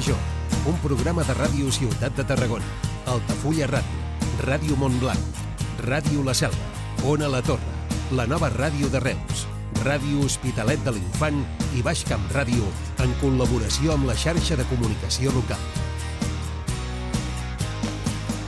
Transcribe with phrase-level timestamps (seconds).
[0.00, 0.16] Major,
[0.64, 2.64] un programa de ràdio Ciutat de Tarragona,
[3.12, 3.98] Altafulla Ràdio,
[4.46, 5.40] Ràdio Montblanc,
[5.84, 6.68] Ràdio La Selva,
[7.04, 7.74] Ona La Torre,
[8.16, 9.42] la nova ràdio de Reus,
[9.84, 11.42] Ràdio Hospitalet de l'Infant
[11.76, 12.64] i Baix Camp Ràdio
[13.04, 15.60] en col·laboració amb la xarxa de comunicació local.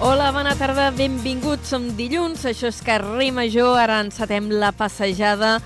[0.01, 1.69] Hola, bona tarda, benvinguts.
[1.69, 5.59] Som dilluns, això és Carrer Major, ara encetem la passejada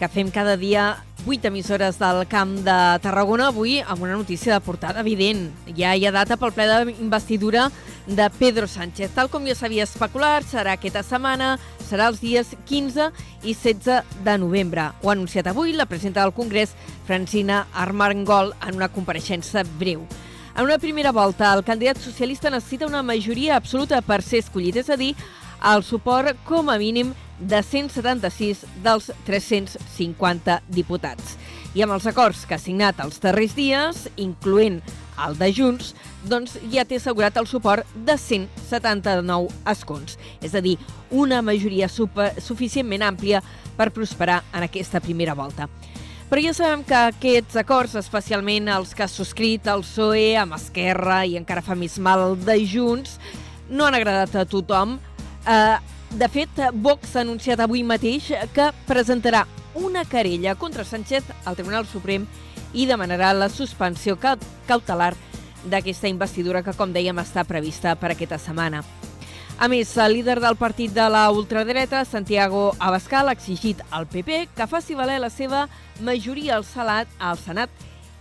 [0.00, 0.94] que fem cada dia
[1.26, 5.48] 8 emissores del Camp de Tarragona, avui amb una notícia de portada evident.
[5.76, 7.68] Ja hi ha data pel ple d'investidura
[8.06, 9.10] de Pedro Sánchez.
[9.16, 11.56] Tal com ja s'havia especulat, serà aquesta setmana,
[11.88, 13.10] serà els dies 15
[13.42, 14.90] i 16 de novembre.
[15.02, 16.72] Ho ha anunciat avui la presidenta del Congrés,
[17.06, 20.06] Francina Armengol, en una compareixença breu.
[20.56, 24.90] En una primera volta, el candidat socialista necessita una majoria absoluta per ser escollit, és
[24.90, 25.14] a dir,
[25.66, 31.36] el suport com a mínim de 176 dels 350 diputats.
[31.76, 34.80] I amb els acords que ha signat els darrers dies, incloent
[35.26, 35.92] el de Junts,
[36.30, 40.16] doncs ja té assegurat el suport de 179 escons.
[40.42, 40.76] És a dir,
[41.10, 43.42] una majoria super, suficientment àmplia
[43.76, 45.68] per prosperar en aquesta primera volta.
[46.28, 51.22] Però ja sabem que aquests acords, especialment els que ha subscrit el PSOE amb Esquerra
[51.24, 53.16] i encara fa més mal de Junts,
[53.70, 54.98] no han agradat a tothom.
[55.48, 55.78] Eh,
[56.10, 59.44] de fet, Vox ha anunciat avui mateix que presentarà
[59.76, 62.24] una querella contra Sánchez al Tribunal Suprem
[62.72, 65.12] i demanarà la suspensió cautelar
[65.68, 68.82] d'aquesta investidura que, com dèiem, està prevista per aquesta setmana.
[69.58, 74.46] A més, el líder del partit de la ultradreta, Santiago Abascal, ha exigit al PP
[74.54, 75.66] que faci valer la seva
[76.00, 77.70] majoria al, salat, al Senat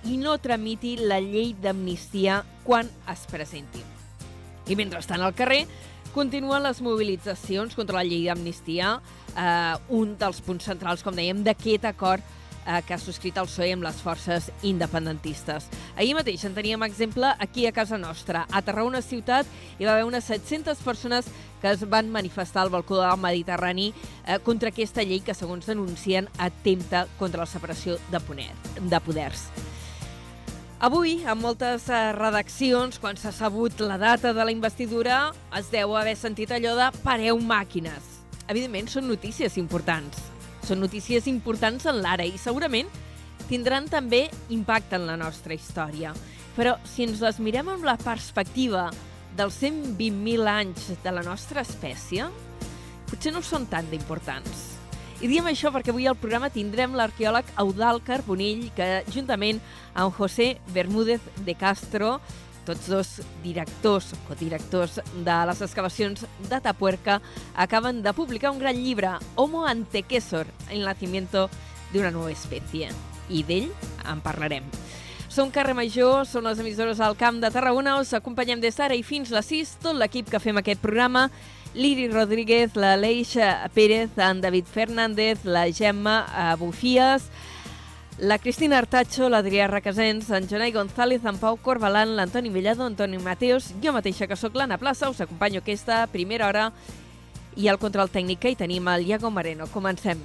[0.09, 3.83] i no tramiti la llei d'amnistia quan es presenti.
[4.67, 5.67] I mentrestant al carrer
[6.13, 8.97] continuen les mobilitzacions contra la llei d'amnistia,
[9.35, 12.23] eh, un dels punts centrals, com dèiem, d'aquest acord
[12.67, 15.69] eh, que ha subscrit el PSOE amb les forces independentistes.
[15.95, 18.45] Ahir mateix en teníem exemple aquí a casa nostra.
[18.51, 19.47] A Tarragona ciutat
[19.79, 21.31] hi va haver unes 700 persones
[21.61, 23.93] que es van manifestar al balcó del Mediterrani
[24.25, 28.51] eh, contra aquesta llei que, segons denuncien, atempta contra la separació de, poner,
[28.81, 29.47] de poders.
[30.79, 35.97] Avui, amb moltes eh, redaccions, quan s'ha sabut la data de la investidura, es deu
[35.97, 38.17] haver sentit allò de pareu màquines.
[38.47, 40.27] Evidentment, són notícies importants
[40.67, 42.89] són notícies importants en l'ara i segurament
[43.47, 46.11] tindran també impacte en la nostra història.
[46.57, 48.89] Però si ens les mirem amb la perspectiva
[49.37, 52.27] dels 120.000 anys de la nostra espècie,
[53.07, 54.76] potser no són tan d'importants.
[55.17, 59.57] I diem això perquè avui al programa tindrem l'arqueòleg Eudal Carbonill, que juntament
[59.97, 62.19] amb José Bermúdez de Castro
[62.67, 67.21] tots dos directors, codirectors de les excavacions de Tapuerca,
[67.55, 71.49] acaben de publicar un gran llibre, Homo antequesor, el nacimiento
[71.93, 72.91] de una nova espècie.
[73.31, 73.71] I d'ell
[74.05, 74.67] en parlarem.
[75.37, 79.03] Som Carrer Major, són les emissores al Camp de Tarragona, us acompanyem des d'ara i
[79.05, 81.27] fins les 6, tot l'equip que fem aquest programa,
[81.77, 87.29] Liri Rodríguez, la Leixa Pérez, en David Fernández, la Gemma Bufies,
[88.17, 93.75] la Cristina Artacho, l'Adrià Requesens, en Jonai González, en Pau Corbalan, l'Antoni Millado, Antoni Mateos,
[93.77, 96.71] jo mateixa que sóc l'Anna Plaça, us acompanyo aquesta primera hora
[97.53, 99.69] i al control tècnic hi tenim el Iago Moreno.
[99.69, 100.17] Comencem.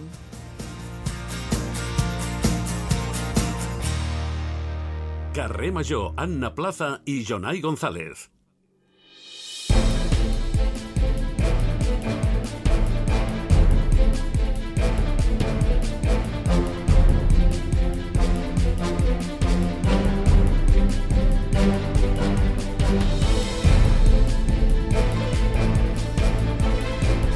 [5.33, 8.32] Carrer Major, Anna Plaza i Jonai González.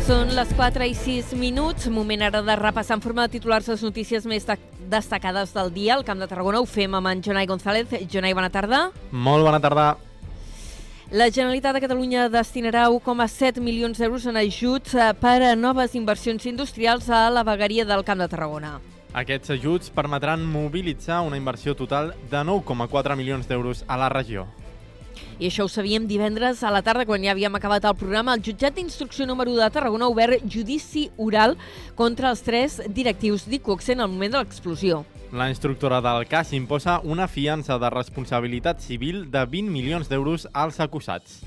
[0.06, 3.80] Són les 4 i 6 minuts, moment ara de repassar en forma de titulars les
[3.82, 4.44] notícies més
[4.86, 5.96] destacades del dia.
[5.96, 7.90] Al Camp de Tarragona ho fem amb en Jonai González.
[8.12, 8.92] Jonai, bona tarda.
[9.10, 9.86] Molt bona tarda.
[11.10, 16.46] La Generalitat de Catalunya destinarà 1,7 milions d'euros en ajuts eh, per a noves inversions
[16.46, 18.76] industrials a la vegueria del Camp de Tarragona.
[19.10, 24.46] Aquests ajuts permetran mobilitzar una inversió total de 9,4 milions d'euros a la regió.
[25.38, 28.32] I això ho sabíem divendres a la tarda, quan ja havíem acabat el programa.
[28.32, 31.58] El jutjat d'instrucció número 1 de Tarragona ha obert judici oral
[31.94, 35.02] contra els tres directius d'Icox en el moment de l'explosió.
[35.36, 40.80] La instructora del cas imposa una fiança de responsabilitat civil de 20 milions d'euros als
[40.80, 41.42] acusats.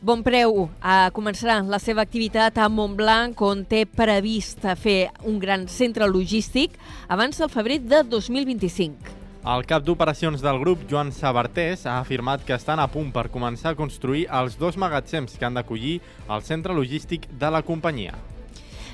[0.00, 5.68] Bon preu eh, començarà la seva activitat a Montblanc, on té previst fer un gran
[5.68, 6.80] centre logístic
[7.12, 9.19] abans del febrer de 2025.
[9.40, 13.70] El cap d'operacions del grup, Joan Sabartés, ha afirmat que estan a punt per començar
[13.72, 15.94] a construir els dos magatzems que han d'acollir
[16.28, 18.12] el centre logístic de la companyia.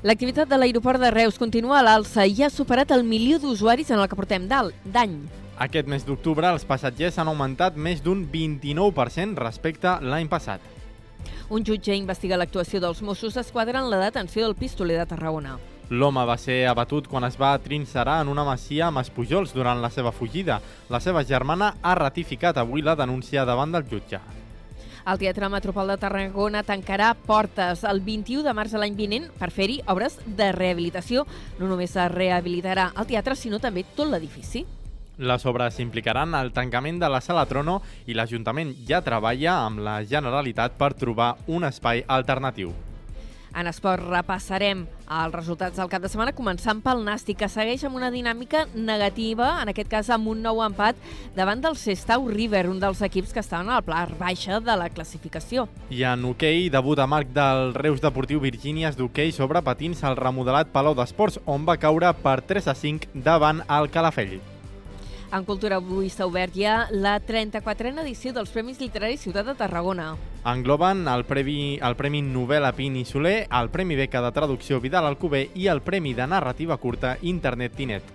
[0.07, 3.99] L'activitat de l'aeroport de Reus continua a l'alça i ha superat el milió d'usuaris en
[3.99, 5.19] el que portem d'any.
[5.59, 10.61] Aquest mes d'octubre els passatgers han augmentat més d'un 29% respecte l'any passat.
[11.51, 15.59] Un jutge investiga l'actuació dels Mossos d'Esquadra en la detenció del pistoler de Tarragona.
[15.91, 19.91] L'home va ser abatut quan es va trincerar en una masia amb espujols durant la
[19.95, 20.59] seva fugida.
[20.91, 24.19] La seva germana ha ratificat avui la denúncia davant del jutge.
[25.07, 29.53] El Teatre Metropol de Tarragona tancarà portes el 21 de març de l'any vinent per
[29.55, 31.23] fer-hi obres de rehabilitació.
[31.61, 34.65] No només es rehabilitarà el teatre, sinó també tot l'edifici.
[35.17, 37.79] Les obres implicaran el tancament de la Sala Trono
[38.11, 42.75] i l'Ajuntament ja treballa amb la Generalitat per trobar un espai alternatiu.
[43.57, 47.97] En esport repassarem els resultats del cap de setmana, començant pel Nàstic, que segueix amb
[47.97, 50.99] una dinàmica negativa, en aquest cas amb un nou empat
[51.37, 54.91] davant del Sestau River, un dels equips que estaven a la part baixa de la
[54.93, 55.65] classificació.
[55.89, 60.75] I en hoquei, debut a marc del Reus Deportiu Virgínies d'hoquei sobre patins al remodelat
[60.75, 64.37] Palau d'Esports, on va caure per 3 a 5 davant el Calafell.
[65.33, 70.13] En Cultura avui s'ha obert ja la 34a edició dels Premis Literaris Ciutat de Tarragona.
[70.47, 75.49] Engloben el Premi, el Premi Novel·la Pini Soler, el Premi Beca de Traducció Vidal Alcover
[75.55, 78.15] i el Premi de Narrativa Curta Internet Tinet.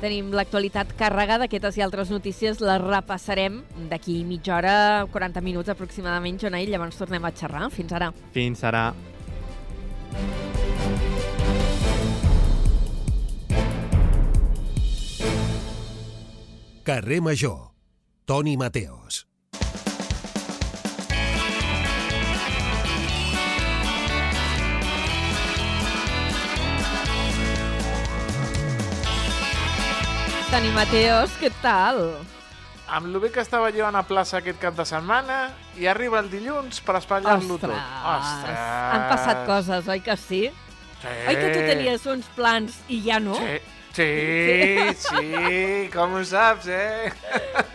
[0.00, 4.74] Tenim l'actualitat carregada, aquestes i altres notícies les repassarem d'aquí mitja hora,
[5.12, 7.70] 40 minuts aproximadament, Jonai, llavors tornem a xerrar.
[7.72, 8.12] Fins ara.
[8.32, 8.90] Fins ara.
[16.86, 17.72] Carrer Major.
[18.26, 19.26] Toni Mateos.
[30.46, 31.98] Toni Mateos, què tal?
[32.86, 36.30] Amb lo bé que estava llevant a plaça aquest cap de setmana i arriba el
[36.30, 37.74] dilluns per espatllar-lo tot.
[37.74, 38.60] Ostres!
[38.62, 40.44] Han passat coses, oi que sí?
[41.02, 41.16] Sí.
[41.26, 43.34] Oi que tu tenies uns plans i ja no?
[43.42, 43.58] Sí,
[43.96, 47.12] sí, sí, com ho saps, eh?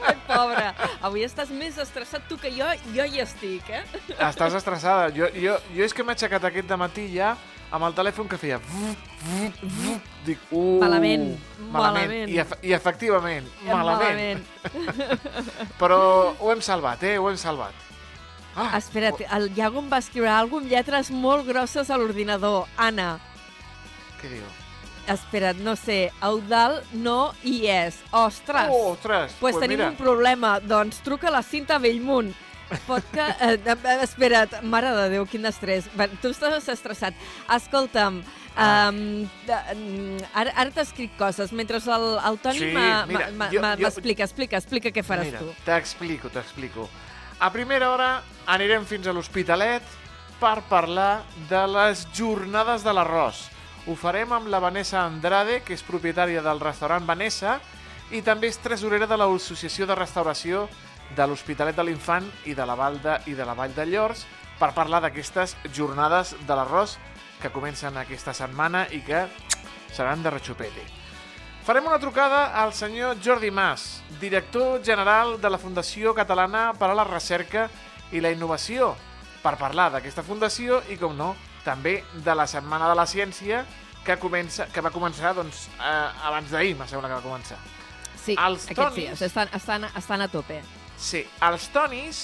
[0.08, 0.68] Ai, pobre.
[1.02, 3.84] Avui estàs més estressat tu que jo, jo hi estic, eh?
[4.18, 5.10] Estàs estressada.
[5.16, 7.34] Jo, jo, jo és que m'he aixecat aquest matí ja
[7.72, 8.58] amb el telèfon que feia...
[8.68, 10.10] vup, vup, vup.
[10.26, 11.30] Dic, uh, Malament,
[11.72, 11.72] malament.
[11.72, 12.30] malament.
[12.30, 14.44] I, ef I efectivament, malament.
[14.66, 15.72] Malament.
[15.82, 16.02] Però
[16.38, 17.16] ho hem salvat, eh?
[17.18, 17.88] Ho hem salvat.
[18.52, 22.68] Ah, Espera't, el Iago em va escriure alguna amb lletres molt grosses a l'ordinador.
[22.76, 23.14] Anna,
[24.20, 24.61] Què diu?
[25.08, 27.98] Espera't, no sé, Eudal no hi és.
[28.12, 28.68] Ostres!
[28.70, 29.34] Oh, ostres!
[29.40, 29.90] pues tenim mira.
[29.90, 30.60] un problema.
[30.60, 32.34] Doncs truca la Cinta Bellmunt.
[32.88, 33.20] Pot que...
[33.44, 35.90] Eh, eh, espera't, mare de Déu, quin estrès.
[36.22, 37.14] Tu estàs estressat.
[37.52, 38.22] Escolta'm,
[38.56, 38.90] Ah.
[38.92, 39.28] um,
[40.36, 41.54] ara, ara t'escric coses.
[41.56, 45.54] Mentre el, el Toni Sí, m'ha- jo- m'explica, explica, explica què faràs Mira, tu.
[45.64, 46.90] T'explico, t'explico.
[47.40, 49.82] A primera hora anirem fins a l'Hospitalet
[50.40, 53.50] per parlar de les jornades de l'arròs.
[53.88, 57.58] Ho farem amb la Vanessa Andrade, que és propietària del restaurant Vanessa,
[58.14, 60.68] i també és tresorera de l'Associació de Restauració
[61.16, 64.26] de l'Hospitalet de l'Infant i de la Vall de, i de la Vall de Llors
[64.60, 66.98] per parlar d'aquestes jornades de l'arròs
[67.42, 69.26] que comencen aquesta setmana i que
[69.92, 70.86] seran de rechupete.
[71.66, 76.98] Farem una trucada al senyor Jordi Mas, director general de la Fundació Catalana per a
[76.98, 77.68] la Recerca
[78.12, 78.94] i la Innovació,
[79.42, 81.34] per parlar d'aquesta fundació i, com no,
[81.66, 83.64] també de la Setmana de la Ciència
[84.06, 87.58] que, comença, que va començar doncs, eh, abans d'ahir, me sembla que va començar.
[88.22, 90.62] Sí, Els aquests Tonis- dies estan, estan, estan a tope.
[90.98, 92.20] Sí, els tonis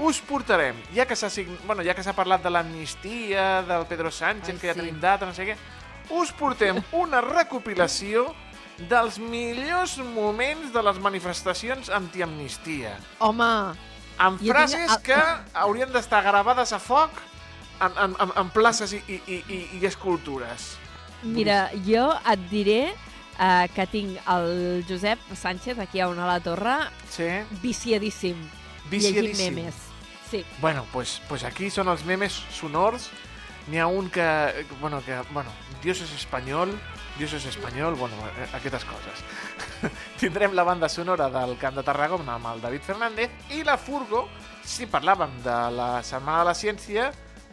[0.00, 1.28] us portarem, ja que s'ha
[1.66, 4.80] bueno, ja que s'ha parlat de l'amnistia, del Pedro Sánchez, Ai, que ja sí.
[4.80, 5.56] tenim data, no sé què,
[6.16, 8.34] us portem una recopilació
[8.88, 12.94] dels millors moments de les manifestacions antiamnistia.
[13.18, 13.76] Home,
[14.16, 15.18] Amb tinc frases el- que
[15.52, 17.10] haurien d'estar gravades a foc
[17.80, 20.76] en, en, en, en places i, i, i, i, i escultures.
[21.22, 22.92] mira, jo et diré
[23.38, 26.76] uh, que tinc el Josep Sánchez aquí a una a la torre
[27.10, 27.28] Sí?
[27.62, 28.36] viciadíssim.
[28.90, 29.54] Llegint Viciadíssim.
[29.54, 29.74] memes.
[30.30, 30.44] Sí.
[30.60, 33.10] Bueno, pues, pues aquí són els memes sonors.
[33.68, 35.50] N'hi ha un que, bueno, que, bueno,
[35.82, 36.72] Dios es espanyol,
[37.18, 39.20] Dios es espanyol, bueno, eh, aquestes coses.
[40.20, 44.28] Tindrem la banda sonora del Camp de Tarragona amb el David Fernández i la Furgo,
[44.64, 47.10] si parlàvem de la Setmana de la Ciència,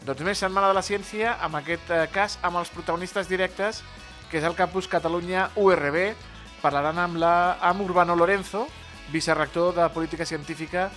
[0.07, 3.83] doncs més Setmana de la Ciència, amb aquest eh, cas, amb els protagonistes directes,
[4.31, 6.13] que és el campus Catalunya URB,
[6.61, 8.65] parlaran amb, la, amb Urbano Lorenzo,
[9.13, 10.89] vicerrector de Política Científica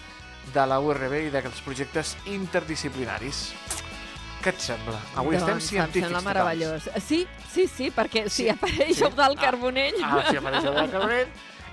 [0.54, 3.50] de la URB i dels projectes interdisciplinaris.
[4.40, 4.96] Què et sembla?
[5.20, 6.28] Avui estem doncs, científics Em sembla totals.
[6.30, 6.88] meravellós.
[7.04, 9.04] Sí, sí, sí, perquè si Sí, apareix sí.
[9.04, 9.98] el del Ah, Carbonell...
[10.02, 11.28] Ah, sí, apareix el del Carbonell.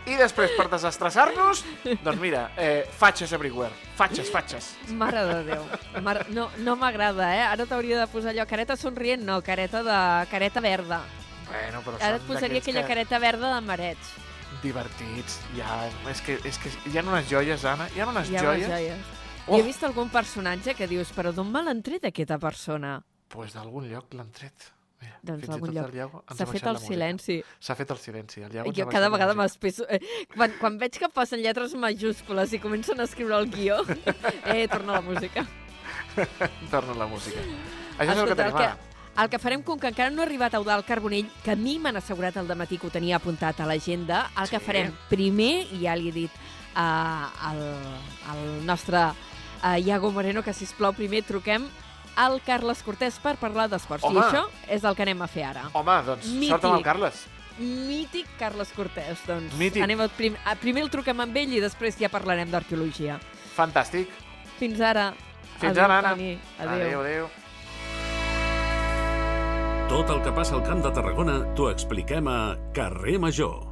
[0.07, 1.63] I després, per desestressar-nos,
[2.03, 3.73] doncs mira, eh, fatxes everywhere.
[3.97, 4.69] Fatxes, fatxes.
[4.95, 5.65] Mare de Déu.
[6.05, 6.25] Mare...
[6.31, 7.41] No, no m'agrada, eh?
[7.43, 9.97] Ara t'hauria de posar allò careta somrient, no, careta de
[10.31, 11.01] careta verda.
[11.49, 12.93] Bueno, però Ara et posaria aquella que...
[12.93, 13.97] careta verda de mareig.
[14.63, 15.39] divertits.
[15.61, 15.75] Ha,
[16.09, 18.65] és, que, és que hi ha unes joies, Anna, hi ha unes Hi ha joies.
[18.65, 19.13] unes joies.
[19.47, 19.55] Oh.
[19.55, 23.01] I he vist algun personatge que dius, però d'on me l'han tret aquesta persona?
[23.27, 24.71] pues d'algun lloc l'han tret.
[25.01, 26.15] Mira, Doncs fins i d'algun tot lloc.
[26.31, 27.35] el S'ha ha fet el silenci.
[27.59, 28.41] S'ha fet el silenci.
[28.41, 29.85] El Iago Jo cada vegada m'espeso...
[29.89, 29.99] Eh,
[30.33, 33.83] quan, quan veig que posen lletres majúscules i comencen a escriure el guió,
[34.45, 35.45] eh, torna la música.
[36.71, 37.39] Torna la música.
[37.97, 38.77] Això és el que Escolta, tenim ara.
[39.23, 41.77] el que farem, com que encara no ha arribat a Eudald Carbonell, que a mi
[41.81, 44.65] m'han assegurat al matí que ho tenia apuntat a l'agenda, el que Sí.
[44.65, 46.31] farem primer, i ja li he dit
[46.75, 47.61] uh, al,
[48.33, 51.65] al nostre uh, Iago Moreno que, si plau primer truquem
[52.17, 54.03] al Carles Cortés per parlar d'esports.
[54.09, 55.67] I això és el que anem a fer ara.
[55.77, 56.49] Home, doncs Mític.
[56.55, 57.25] sort amb el Carles.
[57.59, 59.23] Mític Carles Cortés.
[59.29, 59.83] Doncs Mític.
[59.85, 63.19] anem a prim a primer el truquem amb ell i després ja parlarem d'arqueologia.
[63.55, 64.09] Fantàstic.
[64.57, 65.13] Fins ara.
[65.57, 66.09] Fins Adéu, ara, Anna.
[66.09, 66.39] Toni.
[66.59, 67.29] Adéu, adéu.
[69.87, 73.66] Tot el que passa al Camp de Tarragona t'ho expliquem a Carrer Major.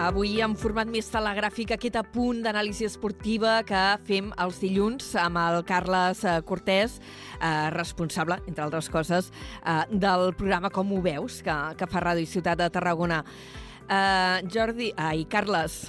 [0.00, 5.60] Avui en format més telegràfic aquest apunt d'anàlisi esportiva que fem els dilluns amb el
[5.68, 6.96] Carles eh, Cortés,
[7.36, 9.30] eh, responsable, entre altres coses,
[9.60, 13.20] eh, del programa Com ho veus, que, que fa Ràdio Ciutat de Tarragona.
[13.90, 15.82] Eh, Jordi, ai, Carles,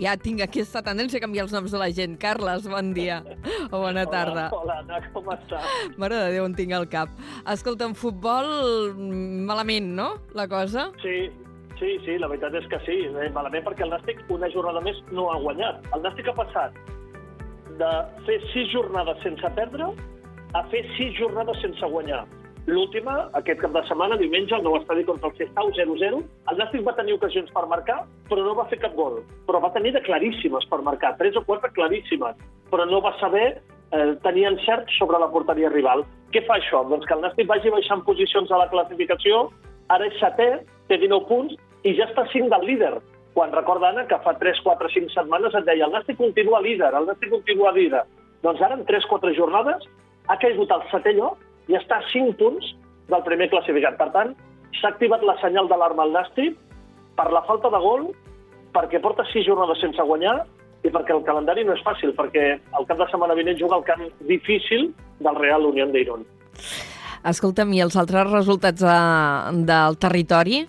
[0.00, 2.14] ja tinc aquesta tendència a canviar els noms de la gent.
[2.22, 3.18] Carles, bon dia
[3.68, 4.46] o bona tarda.
[4.56, 5.98] Hola, Anna, com estàs?
[6.00, 7.12] Mare de Déu, on tinc el cap.
[7.44, 8.48] Escolta, en futbol,
[8.94, 10.88] mm, malament, no?, la cosa?
[11.02, 11.28] Sí,
[11.78, 12.96] sí, sí, la veritat és que sí.
[13.08, 15.86] Eh, malament perquè el Nàstic una jornada més no ha guanyat.
[15.96, 16.76] El Nàstic ha passat
[17.78, 17.92] de
[18.26, 19.92] fer sis jornades sense perdre
[20.58, 22.24] a fer sis jornades sense guanyar.
[22.68, 26.18] L'última, aquest cap de setmana, diumenge, al nou estadi contra el Sestau, 0-0.
[26.52, 29.22] El Nàstic va tenir ocasions per marcar, però no va fer cap gol.
[29.48, 32.36] Però va tenir de claríssimes per marcar, tres o quatre claríssimes,
[32.68, 36.04] però no va saber eh, tenir encert sobre la porteria rival.
[36.34, 36.82] Què fa això?
[36.90, 39.46] Doncs que el Nàstic vagi baixant posicions a la classificació,
[39.88, 40.50] ara és setè,
[40.92, 42.94] té 19 punts, i ja està a 5 del líder.
[43.34, 46.90] Quan recorda, Anna, que fa 3, 4, 5 setmanes et deia el Nàstic continua líder,
[46.94, 48.02] el Nàstic continua líder.
[48.42, 49.84] Doncs ara, en 3, 4 jornades,
[50.26, 51.38] ha caigut al setè lloc
[51.70, 52.72] i està a 5 punts
[53.08, 53.98] del primer classificat.
[54.00, 54.34] Per tant,
[54.80, 56.56] s'ha activat la senyal d'alarma al Nàstic
[57.18, 58.08] per la falta de gol,
[58.74, 60.40] perquè porta 6 jornades sense guanyar
[60.86, 63.86] i perquè el calendari no és fàcil, perquè el cap de setmana vinent juga al
[63.86, 66.26] camp difícil del Real Unión de Irún.
[67.26, 68.98] Escolta'm, i els altres resultats de,
[69.66, 70.62] del territori?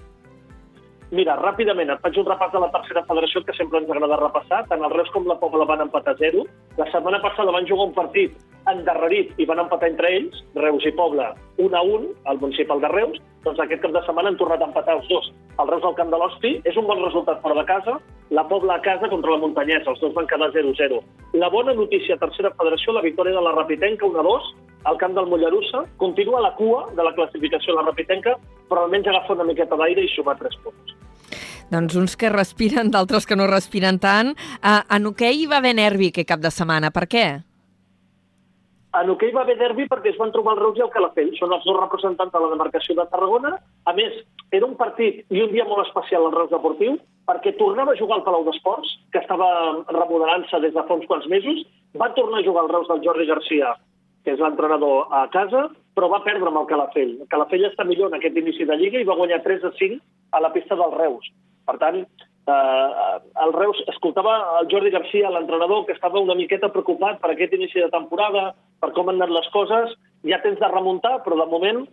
[1.10, 4.60] Mira, ràpidament, et faig un repàs de la tercera federació que sempre ens agrada repassar.
[4.70, 6.44] Tant el Reus com la Pobla van empatar a 0.
[6.78, 8.36] La setmana passada van jugar un partit
[8.70, 12.94] endarrerit i van empatar entre ells, Reus i Pobla, 1 a 1, al municipal de
[12.94, 13.18] Reus.
[13.42, 15.32] Doncs aquest cap de setmana han tornat a empatar els dos.
[15.58, 17.98] El Reus al camp de l'Hosti és un bon resultat fora de casa,
[18.30, 21.02] la Pobla a casa contra la Muntanyesa, els dos van quedar 0-0.
[21.42, 24.54] La bona notícia, tercera federació, la victòria de la Rapitenca, 1-2,
[24.86, 28.38] al camp del Mollerussa, continua la cua de la classificació la Rapitenca,
[28.70, 30.99] però almenys agafa una miqueta d'aire i suma 3 punts.
[31.70, 34.34] Doncs uns que respiren, d'altres que no respiren tant.
[34.64, 36.90] Uh, en hoquei hi va haver nervi aquest cap de setmana.
[36.96, 37.28] Per què?
[38.98, 41.30] En hoquei va haver derbi perquè es van trobar el Reus i el Calafell.
[41.38, 43.52] Són els dos representants de la demarcació de Tarragona.
[43.86, 44.16] A més,
[44.50, 46.98] era un partit i un dia molt especial al Reus Deportiu
[47.30, 49.50] perquè tornava a jugar al Palau d'Esports, que estava
[49.94, 51.62] remodelant-se des de fa uns quants mesos.
[52.02, 53.76] Va tornar a jugar al Reus del Jordi Garcia,
[54.24, 57.14] que és l'entrenador a casa, però va perdre amb el Calafell.
[57.24, 60.00] El Calafell està millor en aquest inici de Lliga i va guanyar 3 a 5
[60.36, 61.30] a la pista del Reus.
[61.68, 67.20] Per tant, eh, el Reus escoltava el Jordi Garcia, l'entrenador, que estava una miqueta preocupat
[67.22, 69.96] per aquest inici de temporada, per com han anat les coses.
[70.28, 71.86] Ja tens de remuntar, però de moment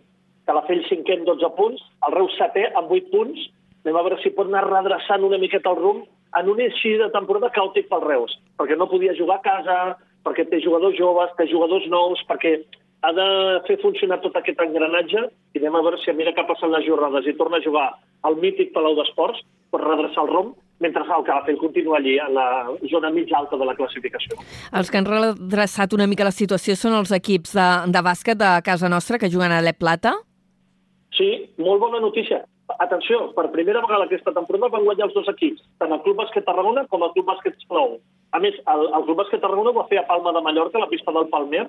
[0.47, 3.47] Calafell cinquè amb 12 punts, el Reus setè amb 8 punts.
[3.83, 6.07] Anem a veure si pot anar redreçant una miqueta el rumb
[6.39, 9.77] en un inici de temporada caòtic pel Reus, perquè no podia jugar a casa,
[10.25, 12.57] perquè té jugadors joves, té jugadors nous, perquè
[13.05, 13.27] ha de
[13.67, 16.85] fer funcionar tot aquest engranatge i anem a veure si a mesura que passen les
[16.87, 17.87] jornades i torna a jugar
[18.25, 22.47] al mític Palau d'Esports per redreçar el rumb, mentre el Calafell continua allí, en la
[22.89, 24.37] zona mitja alta de la classificació.
[24.73, 28.51] Els que han redreçat una mica la situació són els equips de, de bàsquet de
[28.65, 30.15] casa nostra que juguen a l'E Plata.
[31.17, 32.43] Sí, molt bona notícia.
[32.67, 36.43] Atenció, per primera vegada aquesta temporada van guanyar els dos equips, tant el Club Bàsquet
[36.45, 37.95] Tarragona com el Club Bàsquet Plou.
[38.35, 41.13] A més, el, el Club Bàsquet Tarragona va fer a Palma de Mallorca, la pista
[41.15, 41.63] del Palmer,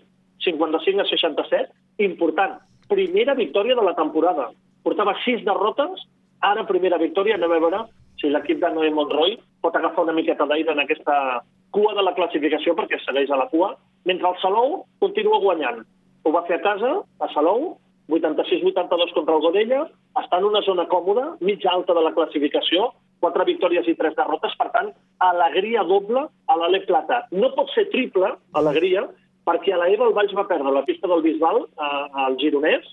[0.44, 1.70] 55 a 67.
[2.08, 2.58] Important,
[2.90, 4.50] primera victòria de la temporada.
[4.82, 6.02] Portava sis derrotes,
[6.42, 7.84] ara primera victòria, anem a veure
[8.18, 12.14] si l'equip de Noé Monroy pot agafar una miqueta d'aire en aquesta cua de la
[12.16, 13.74] classificació, perquè segueix a la cua,
[14.08, 15.84] mentre el Salou continua guanyant.
[16.24, 17.76] Ho va fer a casa, a Salou,
[18.08, 19.82] 86-82 contra el Godella,
[20.16, 24.54] està en una zona còmoda, mitja alta de la classificació, quatre victòries i tres derrotes,
[24.58, 24.92] per tant,
[25.24, 27.24] alegria doble a l'Ale Plata.
[27.32, 29.04] No pot ser triple, alegria,
[29.48, 32.88] perquè a la EVA el Valls va perdre la pista del Bisbal eh, al Gironès,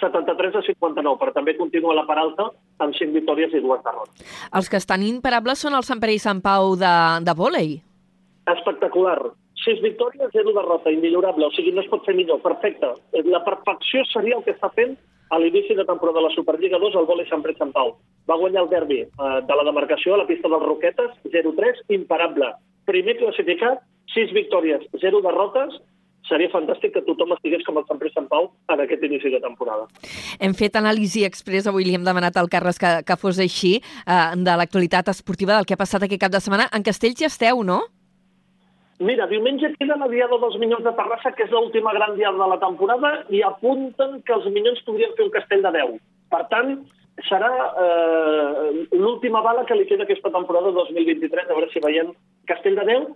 [0.00, 2.50] 73 a 59, però també continua la Peralta
[2.80, 4.24] amb 5 victòries i dues derrotes.
[4.56, 6.94] Els que estan imparables són el Sant Pere i Sant Pau de,
[7.26, 7.78] de vòlei.
[8.48, 9.18] Espectacular.
[9.64, 11.46] 6 victòries, 0 derrota, immillorable.
[11.46, 12.40] O sigui, no es pot fer millor.
[12.44, 12.94] Perfecte.
[13.28, 14.96] La perfecció seria el que està fent
[15.30, 17.94] a l'inici de temporada de la Superliga 2 el vòlei Sant Sant Pau.
[18.28, 22.50] Va guanyar el derbi eh, de la demarcació a la pista dels Roquetes, 0-3, imparable.
[22.86, 25.78] Primer classificat, 6 victòries, 0 derrotes,
[26.30, 29.40] seria fantàstic que tothom estigués com el Sant Pere Sant Pau en aquest inici de
[29.42, 29.86] temporada.
[30.40, 34.20] Hem fet anàlisi express, avui li hem demanat al Carles que, que fos així, eh,
[34.36, 36.68] de l'actualitat esportiva del que ha passat aquest cap de setmana.
[36.74, 37.82] En Castells ja esteu, no?
[39.00, 42.48] Mira, diumenge queda la Diada dels Minyons de Terrassa, que és l'última gran diada de
[42.52, 45.94] la temporada, i apunten que els Minyons podrien fer un castell de 10.
[46.34, 46.74] Per tant,
[47.28, 47.48] serà
[47.80, 52.12] eh, l'última bala que li queda aquesta temporada 2023, a veure si veiem
[52.50, 53.08] castell de 10,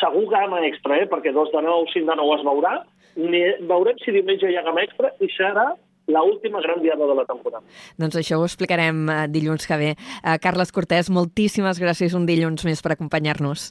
[0.00, 2.74] segur gamma extra, eh, perquè dos de 9, 5 de 9 es veurà,
[3.18, 5.72] Ni, veurem si diumenge hi ha gamma extra i serà
[6.10, 7.62] la última gran diada de la temporada.
[7.98, 9.90] Doncs això ho explicarem eh, dilluns que ve.
[9.94, 13.70] Eh, Carles Cortés, moltíssimes gràcies un dilluns més per acompanyar-nos.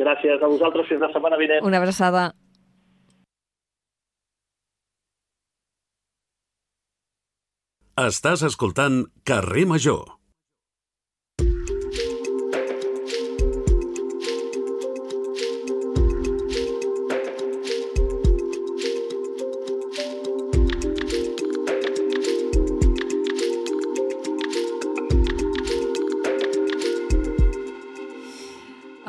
[0.00, 1.62] Gràcies a vosaltres, fins la setmana vinent.
[1.66, 2.32] Una abraçada.
[8.02, 10.23] Estàs escoltant Carrer Major.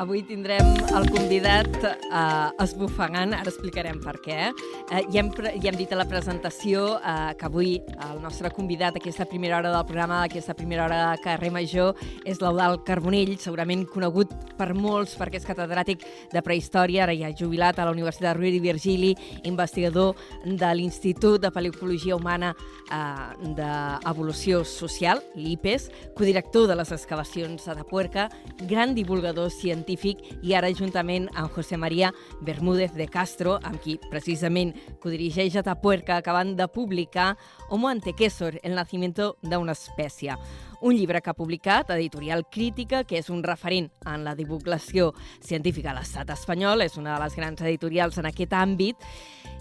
[0.06, 4.52] Avui tindrem el convidat eh, esbufegant, ara explicarem per què.
[4.88, 7.72] Eh, ja, hem, ja hem dit a la presentació eh, que avui
[8.06, 12.38] el nostre convidat aquesta primera hora del programa, aquesta primera hora de Carrer Major, és
[12.38, 17.88] l'Eudal Carbonell, segurament conegut per molts perquè és catedràtic de prehistòria, ara ja jubilat a
[17.88, 19.10] la Universitat Rovira i Virgili,
[19.50, 20.14] investigador
[20.46, 28.28] de l'Institut de Paleocologia Humana eh, d'Evolució Social, l'IPES, codirector de les excavacions a Tapuerca,
[28.70, 34.75] gran divulgador científic i ara juntament amb José María Bermúdez de Castro, amb qui precisament
[35.00, 37.36] codirigeix a Tapuerca, acaben de publicar
[37.68, 40.36] Homo antequesor, el nacimiento de una espècie.
[40.80, 45.90] Un llibre que ha publicat Editorial Crítica, que és un referent en la divulgació científica
[45.92, 49.06] a l'estat espanyol, és una de les grans editorials en aquest àmbit,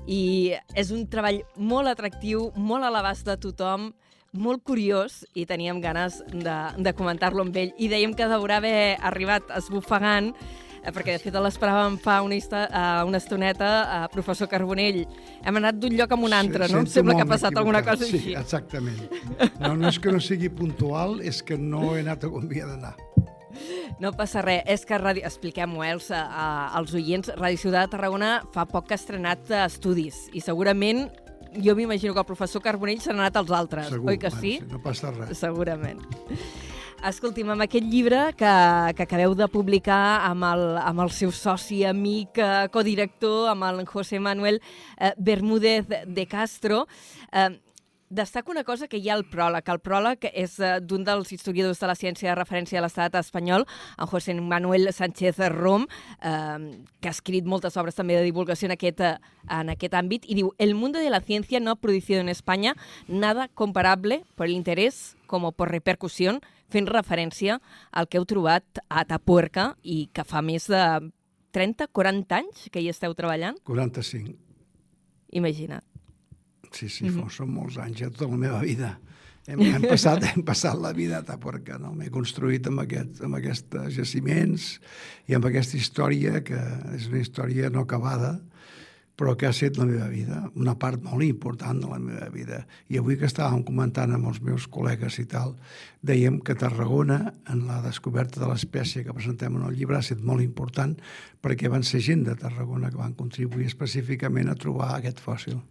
[0.06, 3.94] i és un treball molt atractiu, molt a l'abast de tothom,
[4.36, 7.72] molt curiós i teníem ganes de, de comentar-lo amb ell.
[7.80, 10.34] I dèiem que deurà haver arribat esbufegant,
[10.86, 15.02] eh, perquè de fet l'esperàvem fa una, esta, uh, una estoneta, uh, professor Carbonell.
[15.44, 16.84] Hem anat d'un lloc a un altre, no?
[16.86, 18.38] Em sembla que ha passat alguna cosa sí, així.
[18.38, 19.02] exactament.
[19.60, 22.96] No, no és que no sigui puntual, és que no he anat on havia d'anar.
[24.02, 25.24] No passa res, és que ràdio...
[25.28, 26.24] expliquem-ho eh, als, a,
[26.76, 27.32] als oients.
[27.40, 31.08] Ràdio Ciutat de Tarragona fa poc que ha estrenat eh, estudis i segurament
[31.56, 34.42] jo m'imagino que el professor Carbonell se n'ha anat als altres, Segur, oi que bueno,
[34.42, 34.58] sí?
[34.72, 35.38] No passa res.
[35.40, 36.02] Segurament.
[37.06, 38.52] Escolti'm, amb aquest llibre que,
[38.98, 43.84] que acabeu de publicar amb el, amb el seu soci, amic, eh, codirector, amb el
[43.86, 44.58] José Manuel
[44.98, 46.88] eh, Bermúdez de Castro,
[47.30, 47.60] eh,
[48.10, 49.70] destaca una cosa que hi ha al pròleg.
[49.70, 53.68] El pròleg és eh, d'un dels historiadors de la ciència de referència a l'estat espanyol,
[54.00, 56.58] en José Manuel Sánchez Rom, eh,
[56.98, 59.14] que ha escrit moltes obres també de divulgació en aquest, eh,
[59.46, 62.74] en aquest àmbit, i diu, el mundo de la ciencia no ha producido en España
[63.08, 67.60] nada comparable por el interés como por repercusión, fent referència
[67.92, 70.84] al que heu trobat a Tapuerca i que fa més de
[71.56, 73.60] 30-40 anys que hi esteu treballant.
[73.68, 74.36] 45.
[75.40, 75.84] Imagina't.
[76.72, 77.30] Sí, sí, mm -hmm.
[77.30, 79.00] són molts anys, ja tota la meva vida.
[79.48, 81.94] Hem, hem, passat, hem passat la vida a Tapuerca, no?
[81.94, 84.80] M'he construït amb, aquest, amb aquests jaciments
[85.28, 86.60] i amb aquesta història, que
[86.96, 88.40] és una història no acabada,
[89.16, 92.64] però que ha estat la meva vida, una part molt important de la meva vida.
[92.92, 95.56] I avui que estàvem comentant amb els meus col·legues i tal,
[96.06, 100.24] dèiem que Tarragona, en la descoberta de l'espècie que presentem en el llibre, ha estat
[100.24, 100.98] molt important
[101.42, 105.64] perquè van ser gent de Tarragona que van contribuir específicament a trobar aquest fòssil.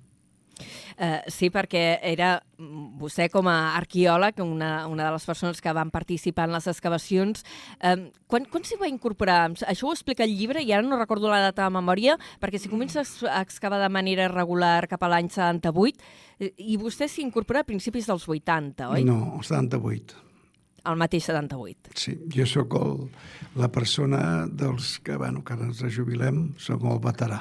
[0.94, 5.72] Uh, sí, perquè era mm, vostè com a arqueòleg, una, una de les persones que
[5.74, 7.42] van participar en les excavacions.
[7.82, 9.50] Um, quan quan s'hi va incorporar?
[9.66, 12.70] Això ho explica el llibre i ara no recordo la data de memòria, perquè si
[12.70, 15.98] comença a ex- a excavar de manera regular cap a l'any 78,
[16.38, 19.04] eh, i vostè s'hi incorpora a principis dels 80, oi?
[19.04, 20.20] No, el 78.
[20.84, 21.94] El mateix 78.
[21.96, 23.06] Sí, jo sóc el,
[23.56, 27.38] la persona dels que, bueno, que ara ens jubilem, sóc el veterà.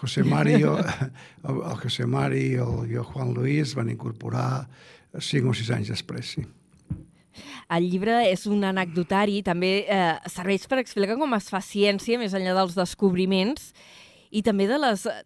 [0.00, 0.82] José Mari, el,
[1.44, 4.66] el, José Mari i el, i Juan Luis van incorporar
[5.22, 6.46] cinc o sis anys després, sí.
[7.72, 12.34] El llibre és un anecdotari, també eh, serveix per explicar com es fa ciència més
[12.36, 13.72] enllà dels descobriments
[14.30, 15.16] i també de les eh,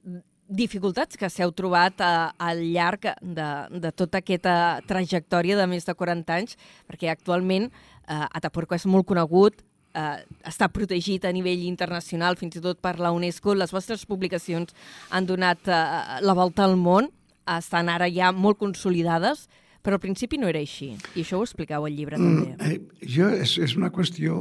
[0.48, 3.48] dificultats que s'heu trobat a, al llarg de,
[3.84, 6.56] de tota aquesta trajectòria de més de 40 anys,
[6.88, 9.60] perquè actualment eh, Atapuerco és molt conegut,
[9.94, 13.54] eh, està protegit a nivell internacional, fins i tot per la UNESCO.
[13.54, 14.74] Les vostres publicacions
[15.10, 15.78] han donat eh,
[16.24, 17.10] la volta al món,
[17.48, 19.46] estan ara ja molt consolidades,
[19.82, 20.90] però al principi no era així.
[21.14, 22.52] I això ho expliqueu al llibre, també.
[22.52, 24.36] Mm, eh, jo, és, és una qüestió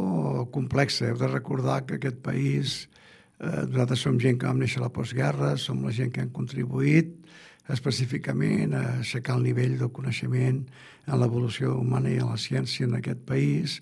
[0.52, 1.08] complexa.
[1.12, 2.78] Heu de recordar que aquest país,
[3.40, 6.34] eh, nosaltres som gent que vam néixer a la postguerra, som la gent que han
[6.36, 7.16] contribuït
[7.72, 10.62] específicament a aixecar el nivell del coneixement
[11.08, 13.82] en l'evolució humana i en la ciència en aquest país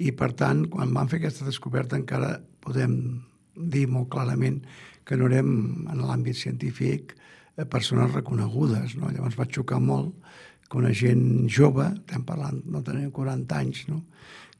[0.00, 2.94] i, per tant, quan vam fer aquesta descoberta encara podem
[3.54, 4.62] dir molt clarament
[5.04, 5.50] que no érem
[5.90, 8.96] en l'àmbit científic eh, persones reconegudes.
[8.96, 9.10] No?
[9.12, 10.14] Llavors va xocar molt
[10.70, 14.04] que una gent jove, estem parlant, no tenim 40 anys, no?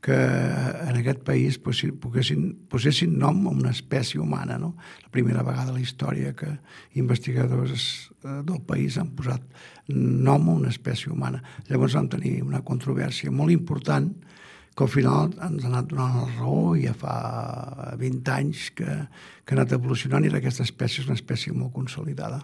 [0.00, 4.57] que en aquest país poguessin, posessin nom a una espècie humana.
[4.59, 4.72] No?
[5.05, 6.48] La primera vegada a la història que
[7.00, 7.85] investigadors
[8.24, 9.44] eh, del país han posat
[9.92, 11.42] nom a una espècie humana.
[11.68, 14.11] Llavors vam tenir una controvèrsia molt important
[14.76, 17.16] que al final ens ha anat donant la raó i ja fa
[18.00, 18.87] 20 anys que,
[19.44, 22.40] que ha anat evolucionant i aquesta espècie és una espècie molt consolidada.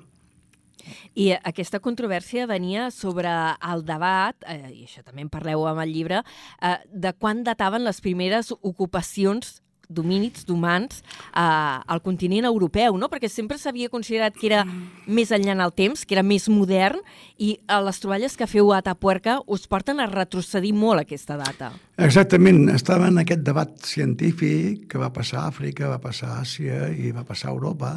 [1.18, 3.30] I aquesta controvèrsia venia sobre
[3.72, 6.22] el debat, eh, i això també en parleu amb el llibre,
[6.62, 13.10] eh, de quan dataven les primeres ocupacions domínics d'humans eh, al continent europeu, no?
[13.12, 14.64] perquè sempre s'havia considerat que era
[15.06, 17.02] més enllà en el temps, que era més modern,
[17.38, 21.72] i eh, les troballes que feu a Tapuerca us porten a retrocedir molt aquesta data.
[22.02, 26.90] Exactament, estava en aquest debat científic que va passar a Àfrica, va passar a Àsia
[26.92, 27.96] i va passar a Europa,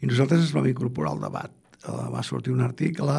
[0.00, 1.52] i nosaltres ens vam incorporar al debat
[1.86, 3.16] va sortir un article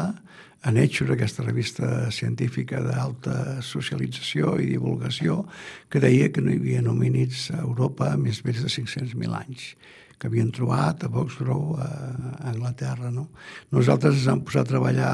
[0.66, 5.44] a Nature, aquesta revista científica d'alta socialització i divulgació,
[5.88, 9.76] que deia que no hi havia homínids a Europa més vells de 500.000 anys
[10.16, 13.10] que havien trobat a Boxgrove, a Anglaterra.
[13.12, 13.28] No?
[13.76, 15.10] Nosaltres ens vam posar a treballar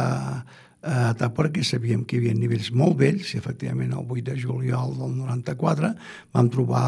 [0.83, 4.39] a Tàpora, que sabíem que hi havia nivells molt vells, i efectivament el 8 de
[4.39, 5.93] juliol del 94
[6.35, 6.87] vam trobar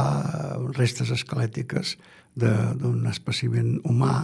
[0.74, 1.94] restes esquelètiques
[2.34, 4.16] d'un espècimen humà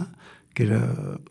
[0.53, 0.81] que era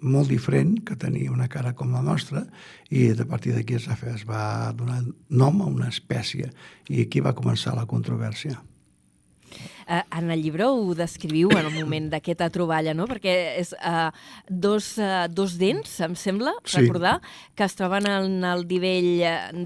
[0.00, 2.46] molt diferent, que tenia una cara com la nostra,
[2.88, 6.50] i a partir d'aquí es, es va donar nom a una espècie,
[6.88, 8.61] i aquí va començar la controvèrsia.
[9.90, 13.09] Uh, en el llibre ho descriviu en el moment d'aquesta troballa, no?
[13.11, 14.12] Perquè és uh,
[14.46, 16.78] dos, uh, dos dents, em sembla, sí.
[16.78, 17.16] recordar,
[17.59, 19.11] que es troben en el nivell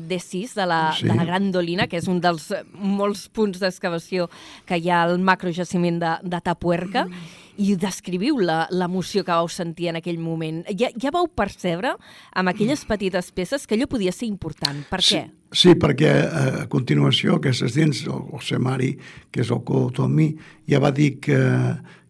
[0.09, 1.11] D6 de la, sí.
[1.11, 4.31] de la Gran Dolina, que és un dels molts punts d'excavació
[4.65, 9.91] que hi ha al macrojaciment de, de Tapuerca, mm i descriviu l'emoció que vau sentir
[9.91, 10.63] en aquell moment.
[10.79, 11.95] Ja, ja vau percebre
[12.35, 14.85] amb aquelles petites peces que allò podia ser important.
[14.91, 15.25] Per sí, què?
[15.55, 18.95] Sí, perquè eh, a continuació aquestes dents, el, el Semari,
[19.31, 20.33] que és el cotomí,
[20.71, 21.39] ja va dir que,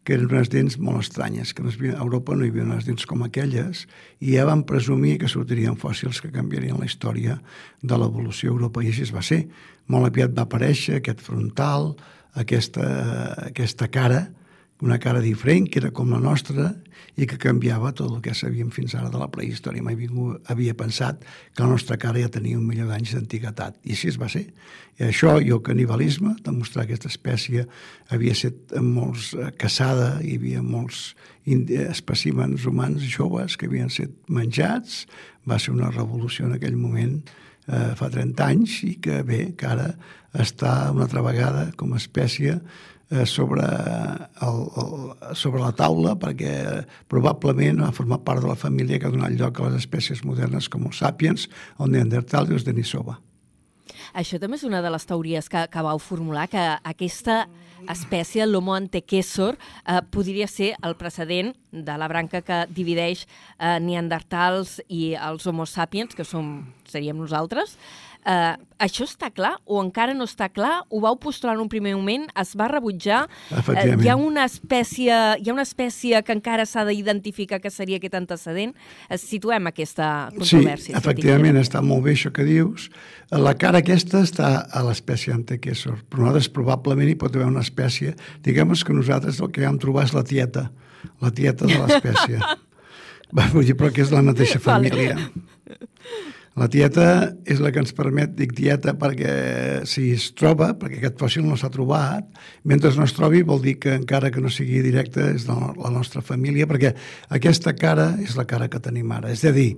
[0.05, 3.25] que eren unes dents molt estranyes, que a Europa no hi havia unes dents com
[3.27, 3.85] aquelles,
[4.21, 7.37] i ja van presumir que sortirien fòssils que canviarien la història
[7.83, 9.45] de l'evolució a Europa, i així es va ser.
[9.93, 11.93] Molt aviat va aparèixer aquest frontal,
[12.41, 12.89] aquesta,
[13.51, 14.25] aquesta cara,
[14.85, 16.75] una cara diferent, que era com la nostra,
[17.15, 19.83] i que canviava tot el que sabíem fins ara de la prehistòria.
[19.87, 21.23] Mai ningú havia pensat
[21.55, 23.79] que la nostra cara ja tenia un milió d'anys d'antiguitat.
[23.87, 24.49] I així es va ser.
[24.99, 27.69] I això i el canibalisme, demostrar que aquesta espècie
[28.11, 35.05] havia estat molts eh, caçada, hi havia molts espècimens humans joves que havien estat menjats,
[35.47, 37.21] va ser una revolució en aquell moment
[37.69, 39.93] eh, fa 30 anys i que bé, que ara
[40.35, 42.83] està una altra vegada com a espècie eh,
[43.31, 43.65] sobre,
[44.45, 44.95] el, el,
[45.39, 46.55] sobre la taula perquè
[47.11, 50.69] probablement ha format part de la família que ha donat lloc a les espècies modernes
[50.69, 51.49] com els sàpiens,
[51.79, 53.21] el neandertal i els denisova.
[54.15, 57.45] Això també és una de les teories que, que vau formular, que aquesta
[57.91, 64.79] espècie, l'Homo antequesor, eh, podria ser el precedent de la branca que divideix eh, neandertals
[64.89, 66.57] i els homo sapiens, que som,
[66.89, 67.77] seríem nosaltres,
[68.25, 70.83] Eh, això està clar o encara no està clar?
[70.89, 73.25] Ho vau postular en un primer moment, es va rebutjar?
[73.53, 78.01] Eh, hi, ha una espècie, hi ha una espècie que encara s'ha d'identificar que seria
[78.01, 78.75] aquest antecedent?
[79.09, 80.95] Eh, situem aquesta controvèrsia.
[80.95, 82.89] Sí, efectivament, està molt bé això que dius.
[83.31, 88.17] La cara aquesta està a l'espècie antequesor, però nosaltres probablement hi pot haver una espècie.
[88.45, 90.71] Diguem que nosaltres el que vam trobar és la tieta,
[91.21, 92.41] la tieta de l'espècie.
[93.53, 95.19] Vull dir, però que és la mateixa família.
[95.19, 95.83] Vale.
[96.55, 99.33] La tieta és la que ens permet, dic tieta, perquè
[99.91, 102.29] si es troba, perquè aquest fòssil no s'ha trobat,
[102.63, 105.91] mentre no es trobi vol dir que encara que no sigui directe és de la
[105.91, 106.95] nostra família, perquè
[107.35, 109.35] aquesta cara és la cara que tenim ara.
[109.35, 109.73] És a dir,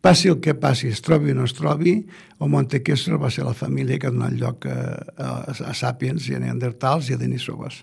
[0.00, 1.98] passi el que passi, es trobi o no es trobi,
[2.40, 4.78] o Montequestro va ser la família que ha donat lloc a,
[5.20, 7.82] a, a Sapiens i a Neandertals i a Denisovas.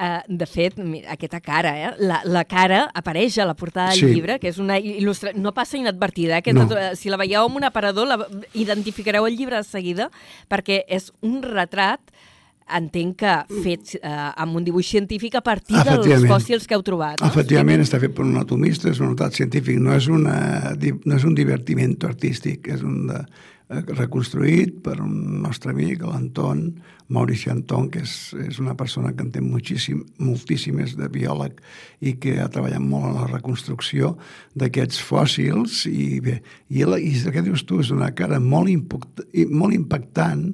[0.00, 1.90] Uh, de fet, mira, aquesta cara, eh?
[2.00, 4.06] la, la cara apareix a la portada del Sí.
[4.14, 5.34] llibre, que és una il·lustra...
[5.36, 6.52] No passa inadvertida, eh?
[6.54, 6.62] No.
[6.64, 8.16] Aquesta, Si la veieu amb un aparador, la...
[8.54, 10.08] identificareu el llibre de seguida,
[10.48, 12.00] perquè és un retrat
[12.70, 14.08] entenc que fet eh,
[14.40, 17.20] amb un dibuix científic a partir dels fòssils que heu trobat.
[17.20, 17.26] No?
[17.28, 20.36] Efectivament, està fet per un anatomista, és un notat científic, no és, una,
[21.04, 26.64] no és un divertiment artístic, és un de, eh, reconstruït per un nostre amic, l'Anton,
[27.10, 31.58] Maurici Anton, que és, és una persona que entén moltíssim, moltíssim, és de biòleg
[32.06, 34.16] i que ha treballat molt en la reconstrucció
[34.58, 38.70] d'aquests fòssils i bé, i, el, i el que dius tu és una cara molt,
[38.70, 40.48] impact, molt impactant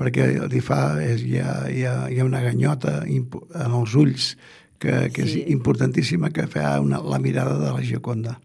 [0.00, 4.32] perquè li fa, és, hi, ha, hi, ha, hi ha una ganyota en els ulls
[4.82, 5.42] que, que Sí.
[5.44, 8.40] és importantíssima que fa una, la mirada de la Gioconda.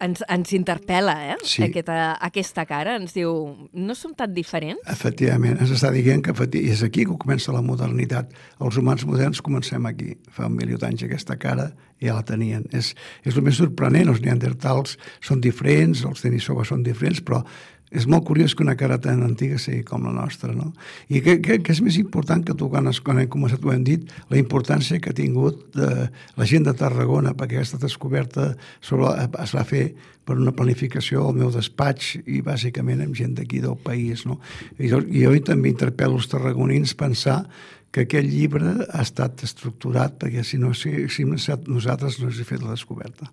[0.00, 1.36] Ens, ens interpel·la, eh?
[1.44, 1.64] Sí.
[1.66, 2.96] Aquesta, aquesta cara.
[3.00, 3.32] Ens diu,
[3.76, 4.80] no som tan diferents?
[4.88, 8.32] Efectivament, ens està dient que és aquí que comença la modernitat.
[8.64, 10.14] Els humans moderns comencem aquí.
[10.32, 12.64] Fa un milió d'anys aquesta cara ja la tenien.
[12.72, 12.94] És,
[13.28, 17.44] és el més sorprenent, els neandertals són diferents, els denisovas són diferents, però
[17.90, 20.70] és molt curiós que una cara tan antiga sigui com la nostra, no?
[21.10, 23.82] I què, què, és més important que tu, quan, has, quan hem començat, ho hem
[23.86, 26.06] dit, la importància que ha tingut de,
[26.38, 29.10] la gent de Tarragona, perquè aquesta descoberta sobre,
[29.42, 29.88] es va fer
[30.24, 34.38] per una planificació al meu despatx i bàsicament amb gent d'aquí del país, no?
[34.78, 37.42] I jo, jo també interpel·lo els tarragonins pensar
[37.90, 42.62] que aquest llibre ha estat estructurat perquè si no, si, si nosaltres no hagués fet
[42.62, 43.32] la descoberta.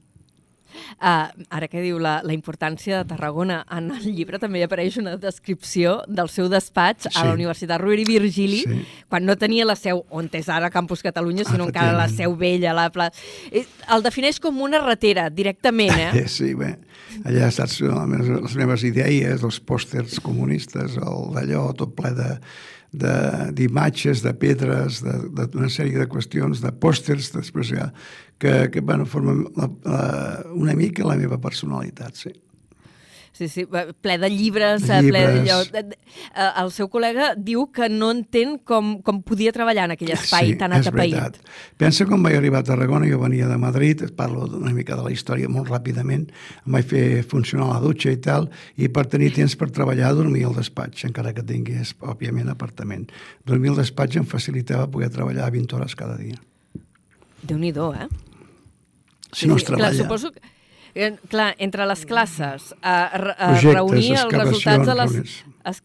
[1.02, 4.98] Uh, ara que diu la, la importància de Tarragona, en el llibre també hi apareix
[4.98, 7.36] una descripció del seu despatx a la Sí.
[7.38, 8.80] Universitat Rovira i Virgili, Sí.
[9.10, 12.74] quan no tenia la seu on és ara Campus Catalunya, sinó encara la seu vella.
[12.74, 13.12] La pla...
[13.52, 16.26] Eh, El defineix com una ratera, directament, eh?
[16.38, 16.78] Sí, bé,
[17.24, 22.40] allà saps les meves, idees, els pòsters comunistes, el d'allò, tot ple de-
[22.98, 27.92] d'imatges, de, de pedres, d'una sèrie de qüestions, de pòsters, després ja,
[28.42, 30.04] que, que bueno, formen la, la,
[30.56, 32.34] una mica la meva personalitat, sí.
[33.38, 33.68] Sí, sí,
[34.02, 35.52] ple de llibres, eh, ple de Llibres.
[35.54, 35.78] allò.
[35.78, 35.98] Eh,
[36.34, 40.56] eh, El seu col·lega diu que no entén com, com podia treballar en aquell espai
[40.58, 41.14] tan és atapeït.
[41.14, 41.38] veritat.
[41.78, 45.12] Pensa quan vaig arribar a Tarragona, jo venia de Madrid, parlo una mica de la
[45.14, 46.26] història molt ràpidament,
[46.66, 50.48] em vaig fer funcionar la dutxa i tal, i per tenir temps per treballar dormia
[50.50, 53.06] al despatx, encara que tingués, òbviament, apartament.
[53.46, 56.42] Dormir al despatx em facilitava poder treballar 20 hores cada dia.
[57.44, 58.08] Déu-n'hi-do, eh?
[59.32, 59.98] Si no es Clar, treballa.
[60.04, 60.42] suposo que,
[60.98, 65.38] eh, clar, entre les classes, eh, Projectes, reunir els resultats de les...
[65.68, 65.82] Es,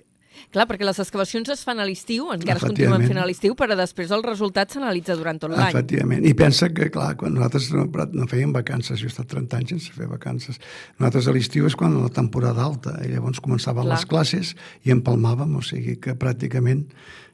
[0.53, 3.77] clar, perquè les excavacions es fan a l'estiu, encara es continuen fent a l'estiu, però
[3.79, 5.73] després el resultat s'analitza durant tot l'any.
[5.73, 6.27] Efectivament.
[6.29, 9.75] I pensa que, clar, quan nosaltres no, no fèiem vacances, jo he estat 30 anys
[9.77, 10.61] sense fer vacances,
[11.01, 13.97] nosaltres a l'estiu és quan la temporada alta, i llavors començaven Clar.
[13.97, 16.85] les classes i empalmàvem, o sigui que pràcticament,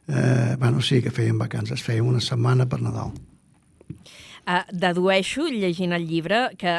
[0.09, 3.17] eh, bueno, sí que fèiem vacances, fèiem una setmana per Nadal.
[4.49, 6.79] Uh, dedueixo, llegint el llibre, que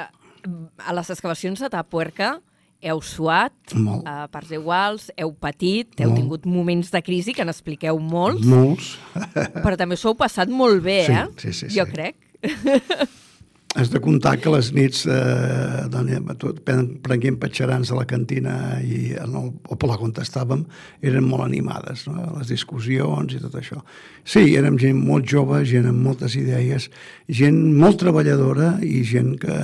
[0.77, 2.37] a les excavacions de Tapuerca
[2.81, 4.05] heu suat Molt.
[4.07, 6.19] a parts iguals, heu patit, heu Molt.
[6.21, 8.93] tingut moments de crisi que n'expliqueu molts, Molts.
[9.65, 11.25] però també s'ho heu passat molt bé, Sí, eh?
[11.43, 11.91] sí, sí, Jo sí.
[11.91, 12.15] crec.
[13.77, 15.83] Has de comptar que les nits eh,
[16.41, 20.63] tot, pren- prenguem patxarans a la cantina i en el, o per la on estàvem
[21.05, 22.31] eren molt animades, no?
[22.39, 23.83] les discussions i tot això.
[24.25, 26.89] Sí, érem gent molt jove, gent amb moltes idees,
[27.29, 29.59] gent molt treballadora i gent que,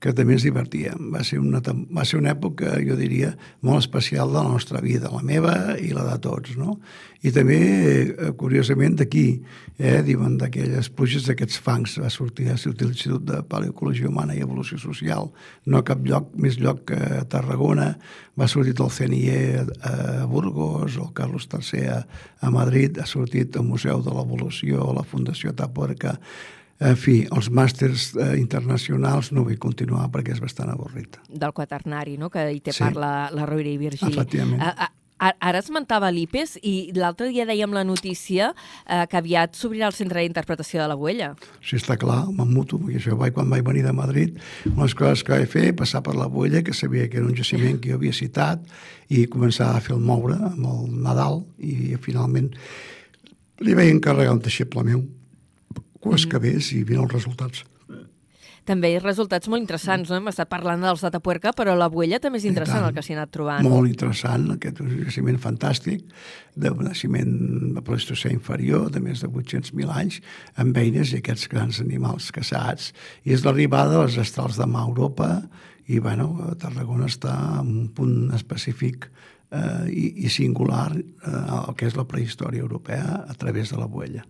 [0.00, 1.10] que també ens divertíem.
[1.14, 3.32] Va ser, una, va ser una època, jo diria,
[3.64, 6.76] molt especial de la nostra vida, la meva i la de tots, no?
[7.24, 7.58] I també,
[8.12, 9.40] eh, curiosament, d'aquí,
[9.78, 14.78] eh, diuen d'aquelles pluges d'aquests fangs, va sortir a l'Institut de Paleocologia Humana i Evolució
[14.78, 15.32] Social,
[15.66, 17.96] no a cap lloc, més lloc que a Tarragona,
[18.38, 22.06] va sortir el CNIE a, Burgos, el Carlos III a,
[22.40, 26.18] a Madrid, ha sortit el Museu de l'Evolució, la Fundació Taporca,
[26.80, 31.16] en fi, els màsters eh, internacionals no vull continuar perquè és bastant avorrit.
[31.28, 32.28] del quaternari, no?
[32.30, 32.82] que hi té Sí.
[32.84, 34.12] part la, la Rovira i Virgili.
[34.12, 34.60] Efectivament.
[34.60, 38.50] A, a, ara esmentava l'IPES i l'altre dia dèiem la notícia
[38.86, 41.30] eh, que aviat s'obrirà el centre d'interpretació de la Güella.
[41.64, 44.36] Si està clar, m'emmuto, perquè això vaig, quan vaig venir de Madrid,
[44.66, 47.26] una de les coses que vaig fer, passar per la Boella, que sabia que era
[47.26, 48.60] un jaciment que jo havia citat,
[49.08, 52.52] i començar a fer el moure amb el Nadal, i finalment
[53.64, 55.00] li vaig encarregar un deixeble meu,
[56.06, 57.64] que ho excavés i vin els resultats.
[58.66, 60.18] També hi ha resultats molt interessants, no?
[60.18, 63.14] Hem estat parlant dels de Tapuerca, però la Buella també és interessant el que s'hi
[63.14, 63.62] ha anat trobant.
[63.62, 66.02] Molt interessant, aquest és un jaciment fantàstic,
[66.58, 67.30] de naixement
[67.76, 70.18] de Pleistocè inferior, de més de 800.000 anys,
[70.58, 72.90] amb eines i aquests grans animals caçats.
[73.22, 75.30] I és l'arribada de les estrals de mà a Europa,
[75.86, 81.86] i bueno, Tarragona està en un punt específic eh, i, i singular eh, el que
[81.86, 84.26] és la prehistòria europea a través de la Buella.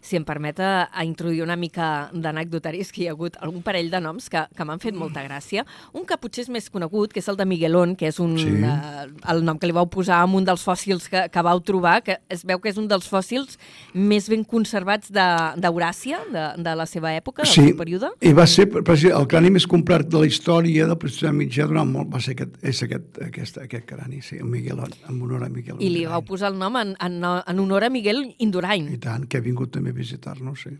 [0.00, 3.90] Si em permet a, a introduir una mica d'anecdotaris, que hi ha hagut algun parell
[3.90, 5.64] de noms que, que m'han fet molta gràcia.
[5.92, 8.48] Un que potser és més conegut, que és el de Miguelón, que és un, Sí.
[8.48, 12.02] eh, el nom que li vau posar a un dels fòssils que, que vau trobar,
[12.02, 13.58] que es veu que és un dels fòssils
[13.94, 18.10] més ben conservats de- d'Euràsia, de, de la seva època, del seu període.
[18.20, 22.10] i va ser el crani més complet de la història del Prestigi mitjà durant molt,
[22.12, 25.76] va ser aquest, és aquest, aquest, aquest crani, sí, el Miguelón, en honor a Miguel
[25.80, 28.88] I li vau posar el nom en, en, en honor a Miguel Indurain.
[28.92, 30.74] I tant, que ha vingut també a visitar-nos, sí.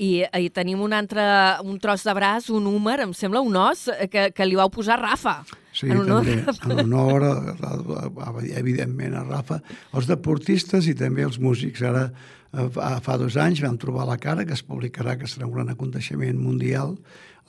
[0.00, 1.22] I, I tenim un altre,
[1.66, 4.70] un tros de braç, un húmer, em sembla un os, eh, que, que li vau
[4.72, 5.40] posar Rafa.
[5.76, 6.26] Sí, en honor.
[6.60, 9.60] també, en honor, a, a, a, evidentment, a Rafa,
[9.96, 11.82] els deportistes i també els músics.
[11.86, 12.06] Ara,
[12.54, 15.54] eh, fa, fa dos anys vam trobar la cara, que es publicarà, que serà un
[15.58, 16.96] gran aconteixement mundial,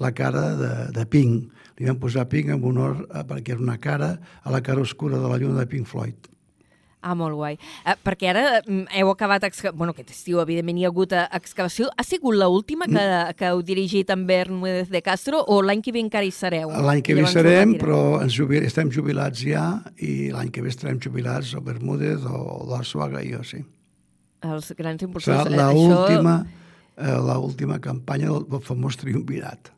[0.02, 1.52] la cara de, de Pink.
[1.80, 5.22] Li vam posar Pink en honor, a, perquè era una cara a la cara oscura
[5.22, 6.31] de la lluna de Pink Floyd.
[7.02, 7.56] Ah, molt guai.
[7.82, 9.44] Eh, perquè ara mm, heu acabat...
[9.48, 9.72] Exca...
[9.74, 11.90] Bueno, aquest estiu, evidentment, hi ha hagut eh, excavació.
[11.98, 13.06] Ha sigut l'última que,
[13.40, 16.70] que heu dirigit amb Bermúdez de Castro o l'any que ve encara hi sereu?
[16.70, 19.66] L'any que ve serem, però ens jubil, estem jubilats ja
[19.98, 23.64] i l'any que ve estarem jubilats o Bermúdez o l'Arsuaga i jo, sí.
[24.46, 25.50] Els grans Serà impulsors.
[25.50, 26.38] eh, la això- última,
[27.02, 29.74] eh, la última campanya del, del famós triumvirat.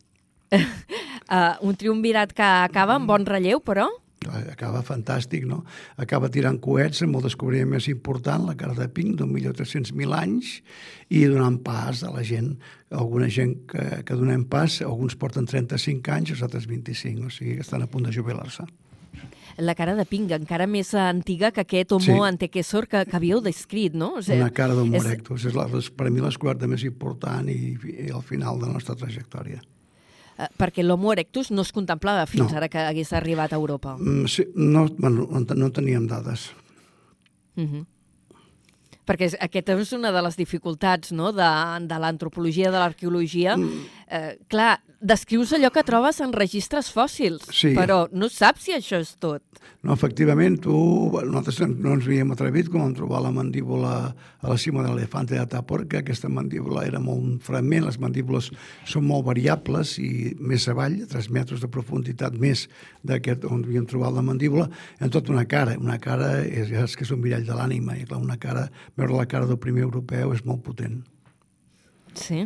[0.51, 3.87] Uh, un triumvirat que acaba amb bon relleu, però...
[4.31, 5.63] Acaba fantàstic, no?
[5.97, 9.91] Acaba tirant coets amb el descobriment més important, la cara de Pink, d'un milió tres-cents
[9.93, 10.61] mil anys,
[11.09, 12.55] i donant pas a la gent,
[12.91, 17.55] alguna gent que, que donem pas, alguns porten 35 anys, els altres 25, o sigui
[17.59, 18.63] que estan a punt de jubilar-se.
[19.61, 22.11] La cara de Ping, encara més antiga que aquest Homo Sí.
[22.25, 24.15] antequesor que, que havíeu descrit, no?
[24.17, 27.77] O Una cara d'Homo és- erectus, és la, per a mi l'escoberta més important i,
[28.07, 29.61] i el final de la nostra trajectòria.
[30.37, 32.57] Eh, perquè l'Homo erectus no es contemplava fins No.
[32.57, 33.95] ara que hagués arribat a Europa.
[33.99, 36.51] Mm, Sí, no, bueno, no, no teníem dades.
[37.55, 37.85] Mhm.
[39.03, 41.31] Perquè aquesta és una de les dificultats no?
[41.35, 41.51] de,
[41.89, 43.57] de l'antropologia, de l'arqueologia.
[43.57, 43.85] Mm.
[44.13, 47.73] Eh, clar, descrius allò que trobes en registres fòssils, Sí.
[47.75, 49.43] però no saps si això és tot.
[49.83, 50.71] No, efectivament, tu,
[51.11, 55.27] nosaltres no ens havíem atrevit com vam trobar la mandíbula a la cima de l'elefant
[55.27, 55.99] de Ataporca.
[55.99, 58.47] Aquesta mandíbula era molt un fragment, les mandíbules
[58.87, 62.69] són molt variables i més avall, a 3 metres de profunditat més
[63.03, 64.69] d'aquest on havíem trobat la mandíbula,
[65.03, 65.75] en tota una cara.
[65.79, 69.13] Una cara és, és que és un mirall de l'ànima, i clar, una cara, veure
[69.17, 71.01] la cara del primer europeu és molt potent.
[72.13, 72.43] Sí.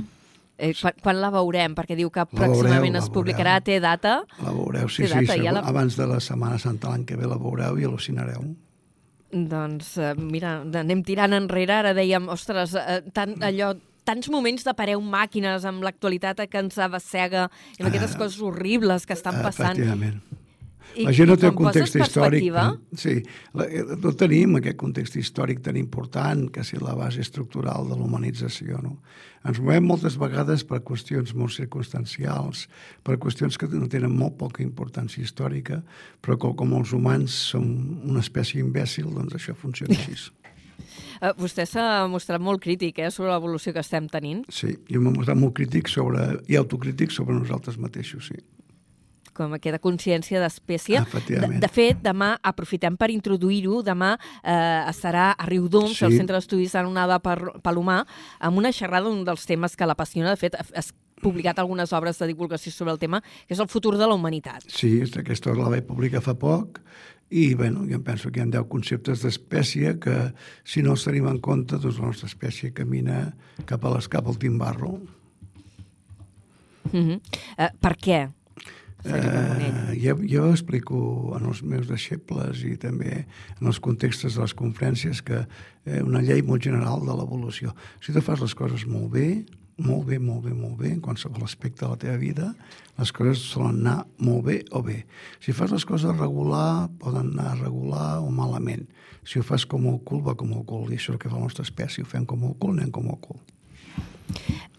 [0.58, 1.76] Eh, quan, quan la veurem?
[1.78, 4.24] Perquè diu que veureu, pròximament la es publicarà, té data.
[4.42, 7.04] La veureu, sí, Té sí, data, ja segur, la- abans de la Setmana Santa l'any
[7.06, 8.48] que ve la veureu i al·lucinareu.
[9.32, 11.74] Doncs, eh, mira, anem tirant enrere.
[11.82, 13.74] Ara dèiem, ostres, eh, tant, allò
[14.08, 19.06] tants moments de pareu màquines amb l'actualitat que ens abassega i amb aquestes coses horribles
[19.06, 19.76] que estan passant.
[19.78, 20.22] Efectivament.
[20.98, 22.42] I, La gent no té el context històric.
[22.48, 27.22] perspectiva, Sí, la, eh, no tenim aquest context històric tan important que és la base
[27.22, 28.82] estructural de l'humanització.
[28.82, 28.98] No?
[29.48, 32.68] Ens movem moltes vegades per qüestions molt circumstancials,
[33.04, 35.84] per qüestions que no tenen molt poca importància històrica,
[36.22, 37.64] però com, com els humans som
[38.04, 40.32] una espècie imbècil, doncs això funciona així.
[41.18, 45.10] Eh, vostè s'ha mostrat molt crític eh, sobre l'evolució que estem tenint, Sí, jo m'he
[45.16, 48.38] mostrat molt crític sobre, i autocrític sobre nosaltres mateixos, sí.
[49.38, 51.04] Com aquesta consciència d'espècie.
[51.30, 53.82] De, de fet, demà aprofitem per introduir-ho.
[53.86, 54.54] Demà eh,
[54.90, 56.06] estarà a Riudoms, Sí.
[56.06, 58.04] al Centre d'Estudis d'Anonada per Palomar,
[58.40, 60.34] amb una xerrada d'un dels temes que l'apassiona.
[60.34, 60.86] De fet, ha
[61.22, 64.68] publicat algunes obres de divulgació sobre el tema, que és el futur de la humanitat.
[64.70, 66.82] Sí, aquesta la vaig publicar fa poc
[67.30, 70.16] i bueno, jo em penso que hi ha 10 conceptes d'espècie que
[70.64, 73.34] si no els tenim en compte doncs la nostra espècie camina
[73.68, 75.00] cap a l'escap al timbarro.
[76.88, 77.20] Uh -huh.
[77.58, 78.32] eh, per què?
[79.06, 80.98] Eh, jo, jo explico
[81.38, 83.28] en els meus deixebles i també
[83.60, 87.76] en els contextos de les conferències que eh, una llei molt general de l'evolució.
[88.02, 89.30] Si tu fas les coses molt bé,
[89.78, 92.48] molt bé, molt bé, molt bé, en qualsevol aspecte de la teva vida,
[92.98, 95.04] les coses solen anar molt bé o bé.
[95.44, 98.88] Si fas les coses regular, poden anar regular o malament.
[99.28, 100.90] Si ho fas com el cul, va com el cul.
[100.90, 102.02] I això és el que fa la nostra espècie.
[102.02, 103.38] Ho fem com el cul, anem com el cul.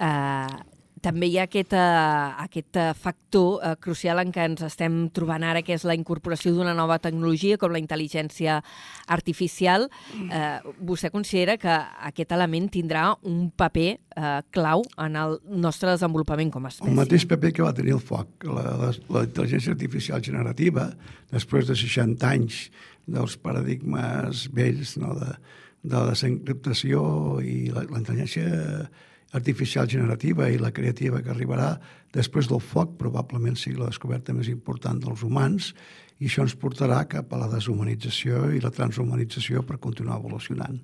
[0.00, 0.58] Uh,
[1.04, 5.44] també hi ha aquest, uh, aquest uh, factor uh, crucial en què ens estem trobant
[5.46, 8.58] ara, que és la incorporació d'una nova tecnologia com la intel·ligència
[9.06, 9.88] artificial.
[10.16, 11.76] Uh, vostè considera que
[12.10, 16.92] aquest element tindrà un paper uh, clau en el nostre desenvolupament com a espècie?
[16.92, 18.48] El mateix paper que va tenir el foc.
[18.48, 20.90] La, la, la intel·ligència artificial generativa,
[21.32, 22.68] després de 60 anys
[23.08, 25.34] dels paradigmes vells no, de,
[25.82, 27.02] de la desencriptació
[27.40, 28.88] i la, la intel·ligència
[29.36, 31.74] artificial generativa i la creativa que arribarà
[32.14, 35.74] després del foc, probablement sigui la descoberta més important dels humans,
[36.18, 40.80] i això ens portarà cap a la deshumanització i la transhumanització per continuar evolucionant.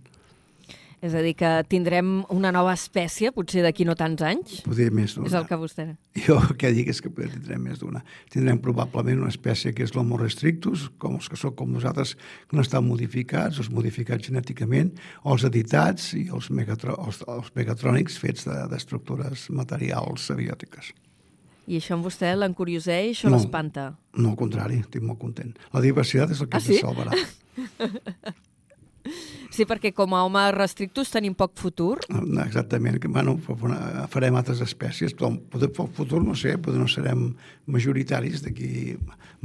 [1.05, 4.63] És a dir, que tindrem una nova espècie, potser d'aquí no tants anys?
[4.65, 5.29] Poder més d'una.
[5.29, 5.85] És el que vostè...
[6.25, 8.01] Jo el que dic és que tindrem més d'una.
[8.33, 12.15] Tindrem probablement una espècie que és l'homo restrictus, com els que són com nosaltres,
[12.49, 14.95] que no estan modificats, els modificats genèticament,
[15.29, 20.95] o els editats i els, megatro, els, els megatrònics fets d'estructures de, materials abiòtiques.
[21.69, 23.91] I això amb vostè l'encurioseix o no, l'espanta?
[24.17, 25.53] No, al contrari, estic molt content.
[25.77, 26.81] La diversitat és el que ah, sí?
[26.81, 27.13] ens salvarà.
[29.55, 32.01] Sí, perquè com a home restrictus tenim poc futur.
[32.43, 33.37] Exactament, que bueno,
[34.11, 37.29] farem altres espècies, però poder, futur no sé, potser no serem
[37.71, 38.97] majoritaris d'aquí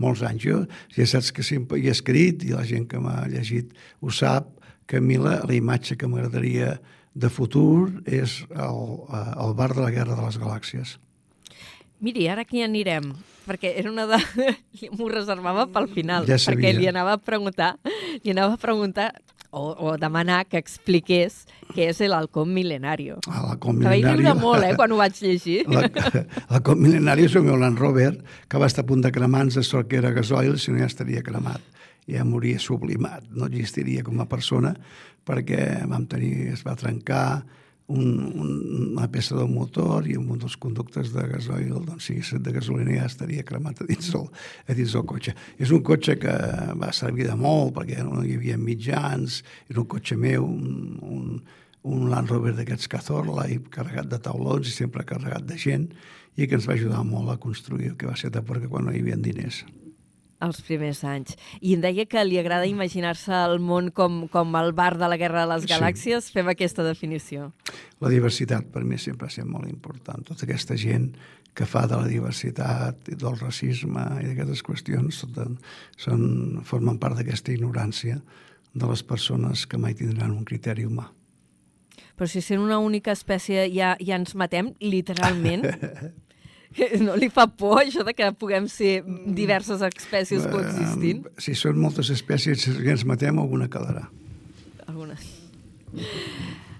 [0.01, 0.47] molts anys.
[0.47, 0.63] Jo
[0.95, 4.49] ja saps que sempre he escrit i la gent que m'ha llegit ho sap,
[4.89, 6.79] que a mi la, la imatge que m'agradaria
[7.13, 8.83] de futur és el,
[9.13, 10.97] el bar de la Guerra de les Galàxies.
[12.01, 13.11] Miri, ara aquí anirem,
[13.45, 14.17] perquè era una de...
[14.97, 17.75] M'ho reservava pel final, ja perquè li anava a preguntar,
[18.23, 19.11] li anava a preguntar
[19.51, 21.43] o, o demanar que expliqués
[21.73, 23.19] què és l'halcón mil·lenario.
[23.27, 24.01] Ah, l'halcón mil·lenario.
[24.01, 25.63] Que vaig riure molt, eh, quan ho vaig llegir.
[26.51, 28.13] L'halcón mil·lenario és el meu Land Rover,
[28.49, 31.23] que va estar a punt de cremar-nos sort que era gasoil, si no ja estaria
[31.25, 31.63] cremat.
[32.09, 34.73] Ja moria sublimat, no existiria com a persona,
[35.25, 37.43] perquè vam tenir, es va trencar,
[37.89, 38.49] un, un,
[38.93, 42.99] una peça del motor i un dels conductes de gasoil, doncs si hagués de gasolina
[42.99, 44.27] ja estaria cremat a dins, el,
[44.69, 45.33] a dins del cotxe.
[45.57, 46.35] És un cotxe que
[46.79, 51.25] va servir de molt perquè no hi havia mitjans, era un cotxe meu, un, un,
[51.89, 55.89] un Land Rover d'aquests Cazorla i carregat de taulons i sempre carregat de gent
[56.37, 58.93] i que ens va ajudar molt a construir el que va ser perquè quan no
[58.93, 59.63] hi havia diners
[60.45, 61.35] els primers anys.
[61.59, 65.17] I em deia que li agrada imaginar-se el món com, com el bar de la
[65.19, 66.29] Guerra de les Galàxies.
[66.29, 66.37] Sí.
[66.37, 67.51] Fem aquesta definició.
[67.99, 70.23] La diversitat per mi sempre ha estat molt important.
[70.27, 71.11] Tota aquesta gent
[71.57, 75.57] que fa de la diversitat i del racisme i d'aquestes qüestions tot,
[75.99, 78.21] són, formen part d'aquesta ignorància
[78.73, 81.09] de les persones que mai tindran un criteri humà.
[82.15, 85.67] Però si sent una única espècie ja, ja ens matem, literalment...
[87.05, 88.99] No li fa por això de que puguem ser
[89.35, 91.25] diverses espècies coexistint?
[91.41, 94.05] Si són moltes espècies que ens matem, alguna quedarà.
[94.87, 95.17] Alguna.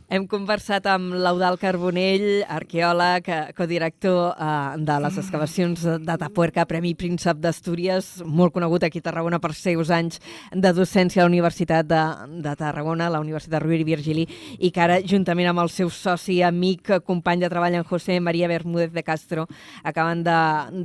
[0.09, 6.95] Hem conversat amb l'Eudal Carbonell, arqueòleg, eh, codirector eh, de les excavacions de Tapuerca, Premi
[6.97, 10.17] Príncep d'Astúries, molt conegut aquí a Tarragona per seus anys
[10.49, 12.01] de docència a la Universitat de,
[12.41, 14.25] de Tarragona, la Universitat Rovira i Virgili,
[14.57, 18.49] i que ara, juntament amb el seu soci, amic, company de treball, en José María
[18.49, 19.45] Bermúdez de Castro,
[19.83, 20.39] acaben de,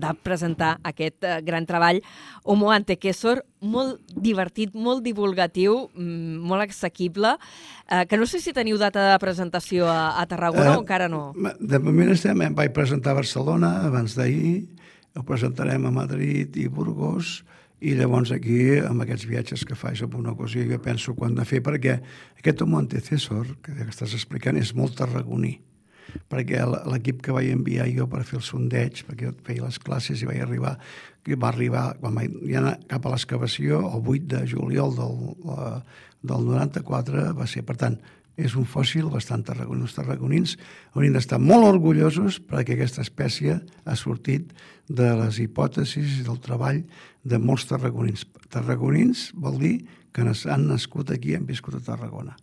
[0.05, 2.05] de presentar aquest eh, gran treball,
[2.43, 7.35] Homo Antequesor, molt divertit, molt divulgatiu, mm, molt assequible,
[7.89, 11.09] eh, que no sé si teniu data de presentació a, a Tarragona uh, o encara
[11.09, 11.33] no.
[11.59, 14.69] De moment estem, em vaig presentar a Barcelona abans d'ahir,
[15.15, 17.43] ho presentarem a Madrid i Burgos,
[17.85, 21.45] i llavors aquí, amb aquests viatges que faig amb una ocasió, jo penso quan de
[21.45, 21.99] fer, perquè
[22.39, 25.59] aquest homo antecessor que estàs explicant és molt tarragoní
[26.31, 30.23] perquè l'equip que vaig enviar jo per fer el sondeig, perquè jo feia les classes
[30.23, 30.75] i vaig arribar,
[31.25, 35.17] que va arribar, quan vaig anar cap a l'excavació, el 8 de juliol del,
[36.23, 37.99] del 94 va ser, per tant,
[38.35, 39.85] és un fòssil bastant tarragoní.
[39.87, 40.57] Els tarragonins
[40.95, 44.51] haurien d'estar molt orgullosos perquè aquesta espècie ha sortit
[44.89, 46.83] de les hipòtesis i del treball
[47.23, 48.27] de molts tarragonins.
[48.51, 49.77] Tarragonins vol dir
[50.15, 52.37] que han nascut aquí i han viscut a Tarragona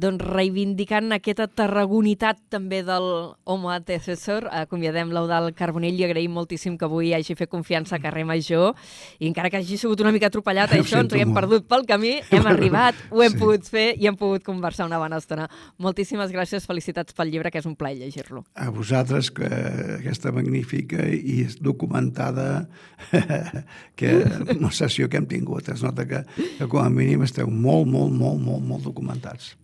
[0.00, 3.04] doncs reivindicant aquesta tarragonitat també del
[3.46, 8.24] Homo Antecessor, acomiadem l'Eudal Carbonell i agraïm moltíssim que avui hagi fet confiança a Carrer
[8.26, 8.74] Major
[9.20, 11.38] i encara que hagi sigut una mica atropellat això, ens ho hem molt.
[11.38, 13.40] perdut pel camí, hem arribat, ho hem sí.
[13.44, 15.46] pogut fer i hem pogut conversar una bona estona.
[15.78, 18.44] Moltíssimes gràcies, felicitats pel llibre, que és un plaer llegir-lo.
[18.58, 19.46] A vosaltres, que
[20.00, 22.66] aquesta magnífica i documentada
[23.98, 24.16] que
[24.58, 25.70] una sessió que hem tingut.
[25.70, 26.24] Es nota que,
[26.58, 29.54] que com a mínim esteu molt, molt, molt, molt, molt documentats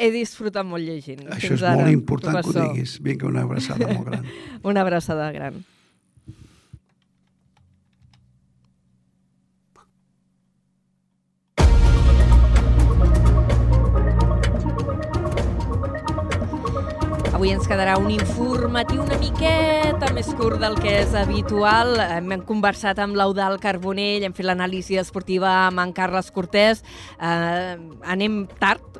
[0.00, 1.26] he disfrutat molt llegint.
[1.34, 2.62] Això és ara, molt important professor.
[2.62, 2.96] que ho diguis.
[3.04, 4.24] Vinga, una abraçada molt gran.
[4.72, 5.60] una abraçada gran.
[17.40, 21.94] Avui ens quedarà un informatiu una miqueta més curt del que és habitual.
[21.96, 26.84] Hem conversat amb l'Eudal Carbonell, hem fet l'anàlisi esportiva amb en Carles Cortés.
[27.16, 27.78] Eh,
[28.12, 28.90] anem tard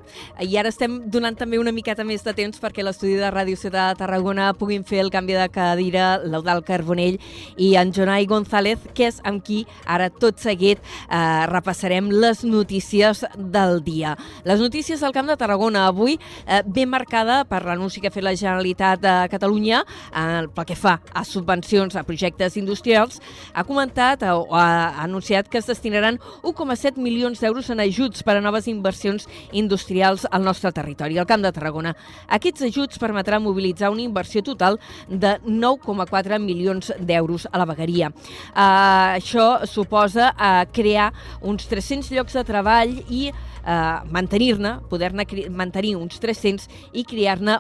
[0.40, 3.94] i ara estem donant també una miqueta més de temps perquè l'estudi de Ràdio Ciutat
[3.94, 7.18] de Tarragona puguin fer el canvi de cadira l'Eudal Carbonell
[7.60, 13.24] i en Jonai González, que és amb qui ara tot seguit eh, repassarem les notícies
[13.36, 14.16] del dia.
[14.48, 18.24] Les notícies del Camp de Tarragona avui eh, ben marcada per l'anunci que ha fet
[18.24, 23.20] la Generalitat de Catalunya eh, pel que fa a subvencions a projectes industrials,
[23.54, 28.44] ha comentat o ha anunciat que es destinaran 1,7 milions d'euros en ajuts per a
[28.44, 31.94] noves inversions industrials al nostre territori, al Camp de Tarragona.
[32.28, 34.78] Aquests ajuts permetran mobilitzar una inversió total
[35.08, 38.10] de 9,4 milions d'euros a la vegueria.
[38.54, 41.10] Uh, això suposa uh, crear
[41.42, 43.30] uns 300 llocs de treball i
[43.66, 47.58] eh, mantenir-ne, poder-ne mantenir uns 300 i crear-ne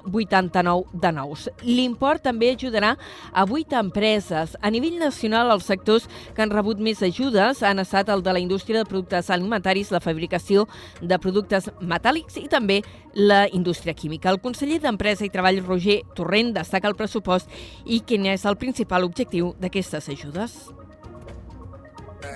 [0.60, 1.48] 89 de nous.
[1.64, 2.96] L'import també ajudarà
[3.32, 4.56] a 8 empreses.
[4.60, 8.42] A nivell nacional, els sectors que han rebut més ajudes han estat el de la
[8.42, 10.66] indústria de productes alimentaris, la fabricació
[11.00, 12.82] de productes metàl·lics i també
[13.14, 14.30] la indústria química.
[14.30, 17.50] El conseller d'Empresa i Treball, Roger Torrent, destaca el pressupost
[17.86, 20.60] i quin és el principal objectiu d'aquestes ajudes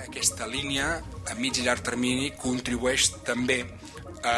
[0.05, 3.59] aquesta línia a mig i llarg termini contribueix també
[4.25, 4.35] a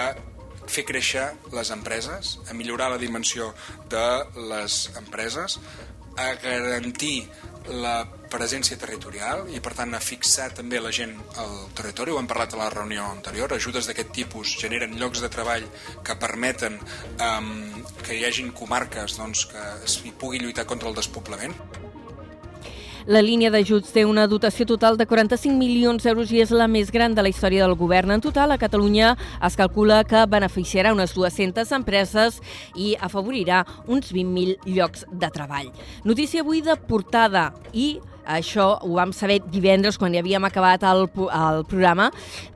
[0.67, 3.53] fer créixer les empreses, a millorar la dimensió
[3.91, 4.07] de
[4.51, 5.59] les empreses,
[6.17, 7.27] a garantir
[7.67, 12.29] la presència territorial i per tant a fixar també la gent al territori, ho hem
[12.29, 15.67] parlat a la reunió anterior, ajudes d'aquest tipus generen llocs de treball
[16.03, 17.51] que permeten um,
[18.03, 21.55] que hi hagin comarques doncs, que es pugui lluitar contra el despoblament.
[23.07, 26.89] La línia d'ajuts té una dotació total de 45 milions d'euros i és la més
[26.91, 28.11] gran de la història del govern.
[28.11, 29.13] En total, a Catalunya
[29.47, 32.41] es calcula que beneficiarà unes 200 empreses
[32.75, 35.71] i afavorirà uns 20.000 llocs de treball.
[36.03, 37.93] Notícia avui de portada i
[38.27, 42.09] això ho vam saber divendres quan ja havíem acabat el, el programa,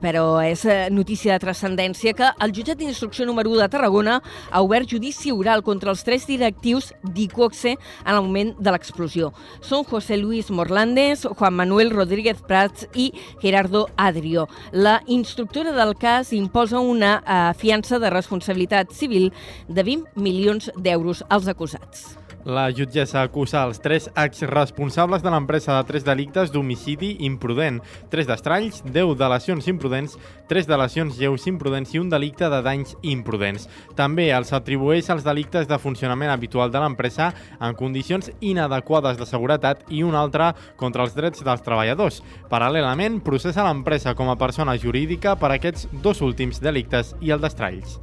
[0.04, 4.20] però és eh, notícia de transcendència que el jutjat d'instrucció número 1 de Tarragona
[4.52, 9.32] ha obert judici oral contra els tres directius d'ICOXE en el moment de l'explosió.
[9.62, 13.12] Són José Luis Morlandes, Juan Manuel Rodríguez Prats i
[13.42, 14.48] Gerardo Adrio.
[14.72, 19.32] La instructora del cas imposa una uh, fiança de responsabilitat civil
[19.68, 22.21] de 20 milions d'euros als acusats.
[22.44, 27.78] La jutgessa acusa els tres exresponsables de l'empresa de tres delictes d'homicidi imprudent,
[28.10, 30.18] tres d'estralls, 10 delacions imprudents,
[30.50, 33.70] tres delacions lleus imprudents i un delicte de danys imprudents.
[33.96, 39.86] També els atribueix els delictes de funcionament habitual de l'empresa en condicions inadequades de seguretat
[39.94, 42.24] i un altre contra els drets dels treballadors.
[42.50, 48.00] Paral·lelament, processa l'empresa com a persona jurídica per aquests dos últims delictes i el d'estralls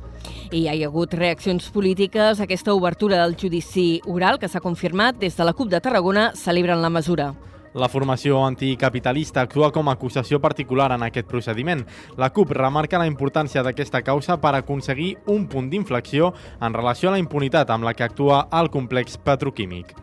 [0.51, 2.41] i hi ha hagut reaccions polítiques.
[2.41, 6.83] Aquesta obertura del judici oral, que s'ha confirmat des de la CUP de Tarragona, celebren
[6.83, 7.35] la mesura.
[7.75, 11.85] La formació anticapitalista actua com a acusació particular en aquest procediment.
[12.17, 17.13] La CUP remarca la importància d'aquesta causa per aconseguir un punt d'inflexió en relació a
[17.13, 19.95] la impunitat amb la que actua el complex petroquímic.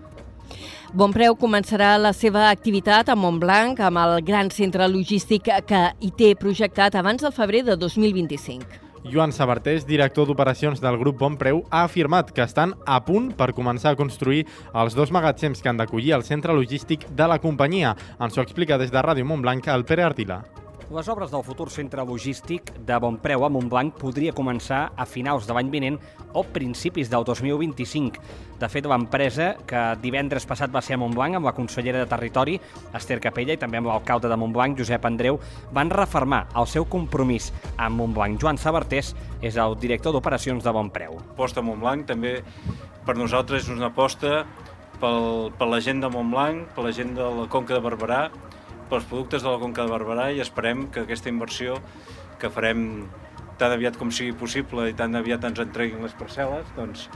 [0.95, 6.36] Bonpreu començarà la seva activitat a Montblanc amb el gran centre logístic que hi té
[6.39, 8.84] projectat abans del febrer de 2025.
[9.06, 13.93] Joan Sabartés, director d'operacions del grup Bonpreu, ha afirmat que estan a punt per començar
[13.93, 17.95] a construir els dos magatzems que han d'acollir el centre logístic de la companyia.
[18.20, 20.41] Ens ho explica des de Ràdio Montblanc el Pere Artila.
[20.93, 25.55] Les obres del futur centre logístic de Bonpreu a Montblanc podria començar a finals de
[25.57, 25.95] l'any vinent
[26.38, 28.21] o principis del 2025.
[28.61, 32.59] De fet, l'empresa, que divendres passat va ser a Montblanc amb la consellera de Territori,
[32.93, 35.39] Esther Capella, i també amb l'alcalde de Montblanc, Josep Andreu,
[35.73, 38.38] van reformar el seu compromís amb Montblanc.
[38.43, 41.17] Joan Sabartés és el director d'operacions de Bonpreu.
[41.33, 42.38] Aposta Montblanc també
[43.07, 44.43] per nosaltres és una aposta
[45.01, 48.27] pel, per la gent de Montblanc, per la gent de la Conca de Barberà,
[48.89, 51.79] pels productes de la Conca de Barberà i esperem que aquesta inversió
[52.41, 53.05] que farem
[53.59, 57.07] tan aviat com sigui possible i tan aviat ens entreguin les parcel·les, doncs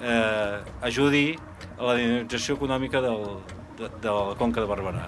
[0.00, 1.26] eh, ajudi
[1.76, 3.28] a la dinamització econòmica del,
[3.78, 5.06] de, de la Conca de Barberà.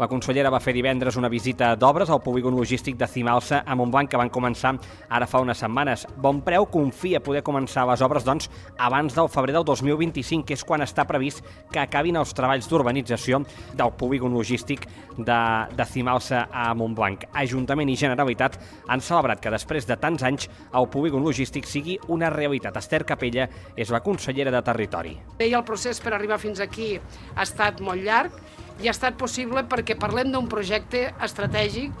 [0.00, 4.08] La consellera va fer divendres una visita d'obres al polígon logístic de Cimalsa a Montblanc
[4.08, 4.70] que van començar
[5.12, 6.06] ara fa unes setmanes.
[6.16, 8.48] Bonpreu confia poder començar les obres doncs,
[8.80, 13.42] abans del febrer del 2025, que és quan està previst que acabin els treballs d'urbanització
[13.76, 14.88] del polígon logístic
[15.18, 15.38] de,
[15.76, 17.28] de Cimalsa a Montblanc.
[17.44, 18.56] Ajuntament i Generalitat
[18.88, 22.80] han celebrat que després de tants anys el polígon logístic sigui una realitat.
[22.80, 25.16] Esther Capella és la consellera de Territori.
[25.44, 28.40] I el procés per arribar fins aquí ha estat molt llarg,
[28.80, 31.92] i ha estat possible perquè parlem d'un projecte estratègic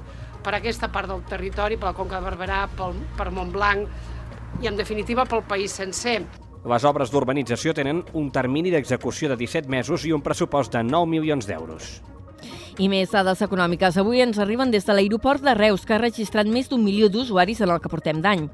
[0.42, 4.68] per a aquesta part del territori, per la Conca de Barberà, pel, per Montblanc i,
[4.68, 6.22] en definitiva, pel país sencer.
[6.68, 11.10] Les obres d'urbanització tenen un termini d'execució de 17 mesos i un pressupost de 9
[11.10, 11.96] milions d'euros.
[12.78, 13.98] I més dades econòmiques.
[13.98, 17.60] Avui ens arriben des de l'aeroport de Reus, que ha registrat més d'un milió d'usuaris
[17.60, 18.46] en el que portem d'any.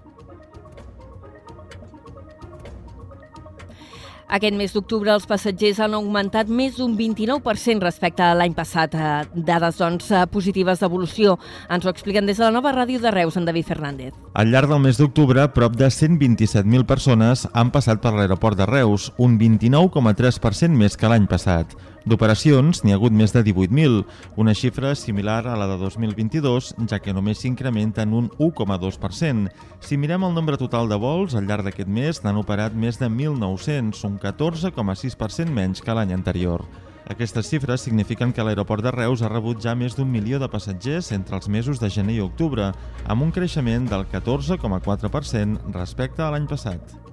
[4.29, 8.93] Aquest mes d'octubre els passatgers han augmentat més d'un 29% respecte a l'any passat.
[8.93, 11.39] Eh, Dades, doncs, eh, positives d'evolució.
[11.72, 14.12] Ens ho expliquen des de la nova ràdio de Reus, en David Fernández.
[14.35, 19.14] Al llarg del mes d'octubre, prop de 127.000 persones han passat per l'aeroport de Reus,
[19.16, 21.72] un 29,3% més que l'any passat.
[22.07, 24.03] D'operacions n'hi ha hagut més de 18.000,
[24.38, 29.49] una xifra similar a la de 2022, ja que només s'incrementa en un 1,2%.
[29.80, 33.11] Si mirem el nombre total de vols, al llarg d'aquest mes n'han operat més de
[33.11, 36.64] 1.900, un 14,6% menys que l'any anterior.
[37.09, 41.11] Aquestes xifres signifiquen que l'aeroport de Reus ha rebut ja més d'un milió de passatgers
[41.16, 42.70] entre els mesos de gener i octubre,
[43.09, 47.07] amb un creixement del 14,4% respecte a l'any passat.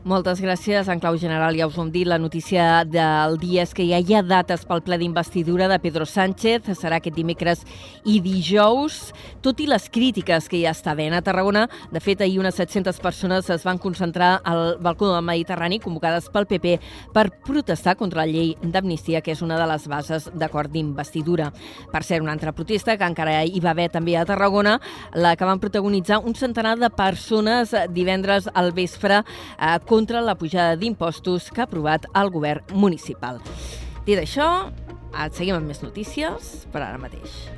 [0.00, 0.88] Moltes gràcies.
[0.88, 3.98] En clau general ja us ho hem dit, la notícia del dia és que ja
[4.00, 6.70] hi ha dates pel ple d'investidura de Pedro Sánchez.
[6.78, 7.66] Serà aquest dimecres
[8.08, 9.10] i dijous.
[9.44, 13.00] Tot i les crítiques que ja està havent a Tarragona, de fet, ahir unes 700
[13.04, 16.78] persones es van concentrar al balcó del Mediterrani, convocades pel PP,
[17.12, 21.50] per protestar contra la llei d'amnistia, que és una de les bases d'acord d'investidura.
[21.92, 24.78] Per ser una altra protesta, que encara hi va haver també a Tarragona,
[25.12, 30.76] la que van protagonitzar un centenar de persones divendres al vespre eh, contra la pujada
[30.78, 33.40] d'impostos que ha aprovat el govern municipal.
[34.06, 34.70] Dit això,
[35.10, 37.50] et seguim amb més notícies per ara mateix.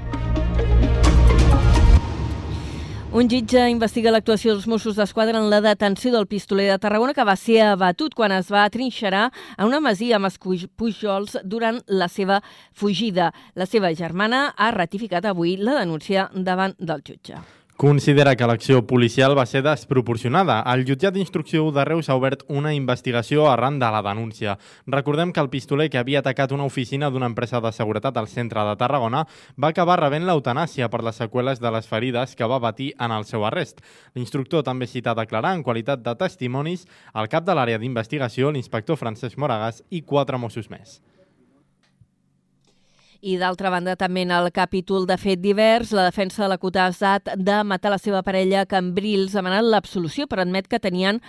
[3.12, 7.28] Un jutge investiga l'actuació dels Mossos d'Esquadra en la detenció del pistoler de Tarragona que
[7.28, 10.32] va ser abatut quan es va trinxerar a una masia amb
[10.80, 12.40] Pujols durant la seva
[12.72, 13.34] fugida.
[13.54, 17.61] La seva germana ha ratificat avui la denúncia davant del jutge.
[17.82, 20.60] Considera que l'acció policial va ser desproporcionada.
[20.70, 24.54] El jutjat d'instrucció de Reus ha obert una investigació arran de la denúncia.
[24.86, 28.62] Recordem que el pistoler que havia atacat una oficina d'una empresa de seguretat al centre
[28.68, 29.24] de Tarragona
[29.58, 33.26] va acabar rebent l'eutanàsia per les seqüeles de les ferides que va patir en el
[33.26, 33.82] seu arrest.
[34.14, 36.86] L'instructor també cita a declarar en qualitat de testimonis
[37.18, 41.00] el cap de l'àrea d'investigació, l'inspector Francesc Moragas i quatre Mossos més.
[43.22, 47.60] I d'altra banda, també en el capítol de fet divers, la defensa de l'acusat de
[47.62, 51.22] matar la seva parella Cambrils ha demanat l'absolució per admet que tenien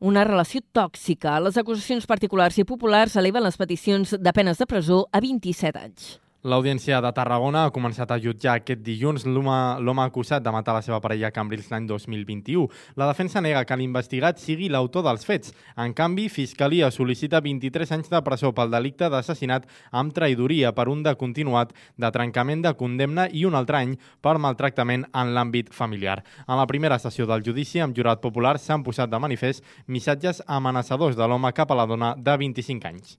[0.00, 1.38] una relació tòxica.
[1.38, 6.16] Les acusacions particulars i populars eleven les peticions de penes de presó a 27 anys.
[6.44, 11.00] L'Audiència de Tarragona ha començat a jutjar aquest dilluns l'home acusat de matar la seva
[11.00, 12.66] parella a Cambrils l'any 2021.
[13.00, 15.54] La defensa nega que l'investigat sigui l'autor dels fets.
[15.80, 21.02] En canvi, Fiscalia sol·licita 23 anys de presó pel delicte d'assassinat amb traïdoria per un
[21.02, 26.20] de continuat de trencament de condemna i un altre any per maltractament en l'àmbit familiar.
[26.46, 31.16] En la primera sessió del judici, amb jurat popular, s'han posat de manifest missatges amenaçadors
[31.16, 33.16] de l'home cap a la dona de 25 anys.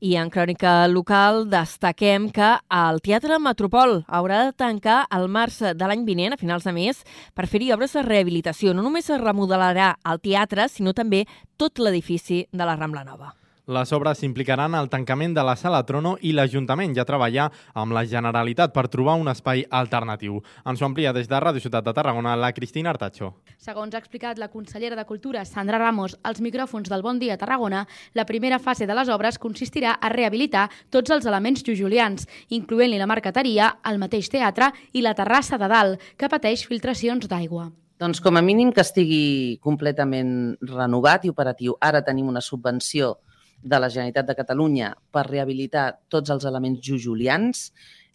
[0.00, 5.90] I en crònica local destaquem que el Teatre Metropol haurà de tancar el març de
[5.90, 7.02] l'any vinent, a finals de mes,
[7.36, 8.72] per fer-hi obres de rehabilitació.
[8.72, 11.26] No només es remodelarà el teatre, sinó també
[11.60, 13.34] tot l'edifici de la Rambla Nova.
[13.70, 17.44] Les obres implicaran el tancament de la Sala Trono i l'Ajuntament ja treballar
[17.78, 20.40] amb la Generalitat per trobar un espai alternatiu.
[20.66, 23.28] Ens ho amplia des de Ràdio Ciutat de Tarragona la Cristina Artacho.
[23.62, 27.84] Segons ha explicat la consellera de Cultura, Sandra Ramos, als micròfons del Bon Dia Tarragona,
[28.12, 33.06] la primera fase de les obres consistirà a rehabilitar tots els elements jujulians, incloent-hi la
[33.06, 37.70] marqueteria, el mateix teatre i la terrassa de dalt, que pateix filtracions d'aigua.
[38.00, 41.78] Doncs com a mínim que estigui completament renovat i operatiu.
[41.78, 43.20] Ara tenim una subvenció
[43.62, 47.68] de la Generalitat de Catalunya per rehabilitar tots els elements jujulians,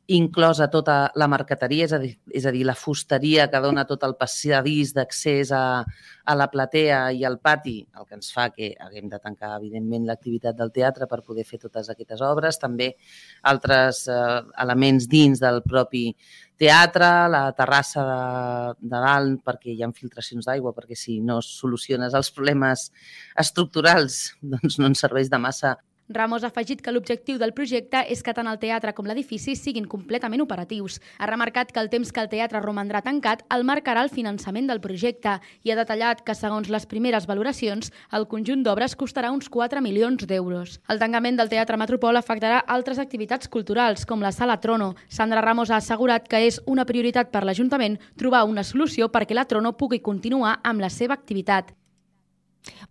[0.07, 4.03] inclosa tota la marqueteria, és a dir, és a dir la fusteria que dona tot
[4.05, 8.73] el passadís d'accés a, a la platea i al pati, el que ens fa que
[8.85, 12.91] haguem de tancar, evidentment, l'activitat del teatre per poder fer totes aquestes obres, també
[13.49, 16.11] altres eh, elements dins del propi
[16.61, 22.13] teatre, la terrassa de, de dalt perquè hi ha filtracions d'aigua, perquè si no soluciones
[22.13, 22.91] els problemes
[23.41, 25.75] estructurals doncs no ens serveix de massa
[26.07, 29.87] Ramos ha afegit que l'objectiu del projecte és que tant el teatre com l'edifici siguin
[29.89, 30.99] completament operatius.
[31.17, 34.83] Ha remarcat que el temps que el teatre romandrà tancat el marcarà el finançament del
[34.83, 39.81] projecte i ha detallat que, segons les primeres valoracions, el conjunt d'obres costarà uns 4
[39.81, 40.75] milions d'euros.
[40.93, 44.93] El tancament del Teatre Metropol afectarà altres activitats culturals, com la Sala Trono.
[45.09, 49.47] Sandra Ramos ha assegurat que és una prioritat per l'Ajuntament trobar una solució perquè la
[49.49, 51.73] Trono pugui continuar amb la seva activitat.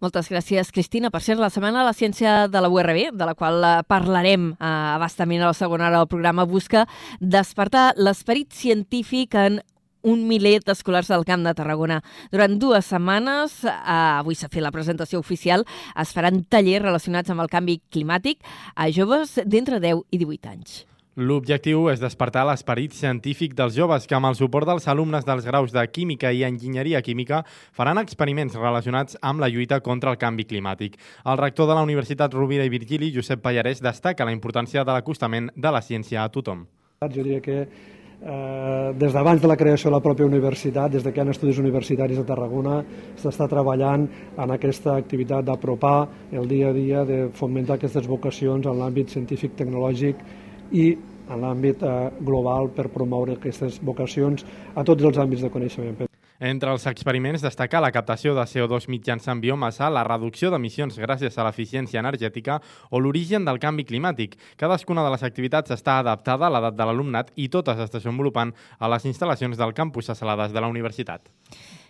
[0.00, 1.10] Moltes gràcies, Cristina.
[1.10, 4.50] Per ser la Setmana de la Ciència de la URB, de la qual eh, parlarem
[4.52, 4.56] eh,
[4.94, 6.86] abastament a la segona hora del programa, busca
[7.20, 9.60] despertar l'esperit científic en
[10.04, 12.00] un miler d'escolars del Camp de Tarragona.
[12.32, 13.74] Durant dues setmanes, eh,
[14.20, 15.64] avui s'ha fet la presentació oficial,
[15.96, 18.44] es faran tallers relacionats amb el canvi climàtic
[18.76, 20.84] a joves d'entre 10 i 18 anys.
[21.14, 25.70] L'objectiu és despertar l'esperit científic dels joves que, amb el suport dels alumnes dels graus
[25.70, 30.98] de Química i Enginyeria Química, faran experiments relacionats amb la lluita contra el canvi climàtic.
[31.22, 35.52] El rector de la Universitat Rovira i Virgili, Josep Pallarès, destaca la importància de l'acostament
[35.54, 36.66] de la ciència a tothom.
[37.06, 41.12] Jo diria que eh, des d'abans de la creació de la pròpia universitat, des de
[41.14, 42.80] que hi ha estudis universitaris a Tarragona,
[43.14, 48.82] s'està treballant en aquesta activitat d'apropar el dia a dia, de fomentar aquestes vocacions en
[48.82, 50.42] l'àmbit científic, tecnològic
[50.74, 50.90] i
[51.30, 54.44] en l'àmbit eh, global per promoure aquestes vocacions
[54.74, 56.04] a tots els àmbits de coneixement.
[56.44, 61.46] Entre els experiments destaca la captació de CO2 mitjançant biomassa, la reducció d'emissions gràcies a
[61.46, 62.58] l'eficiència energètica
[62.90, 64.34] o l'origen del canvi climàtic.
[64.60, 68.90] Cadascuna de les activitats està adaptada a l'edat de l'alumnat i totes es desenvolupen a
[68.90, 71.30] les instal·lacions del campus a Salades de la universitat.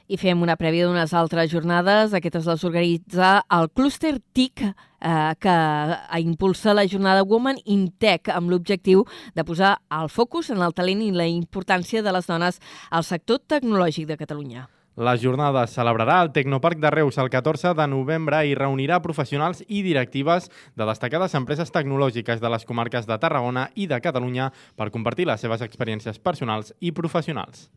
[0.07, 2.13] I fem una prèvia d'unes altres jornades.
[2.13, 4.61] Aquestes les organitza el clúster TIC,
[5.05, 5.57] eh, que
[6.25, 9.05] impulsa la jornada Women in Tech amb l'objectiu
[9.37, 13.45] de posar el focus en el talent i la importància de les dones al sector
[13.47, 14.69] tecnològic de Catalunya.
[14.95, 19.83] La jornada celebrarà al Tecnoparc de Reus el 14 de novembre i reunirà professionals i
[19.83, 20.47] directives
[20.79, 25.43] de destacades empreses tecnològiques de les comarques de Tarragona i de Catalunya per compartir les
[25.43, 27.73] seves experiències personals i professionals.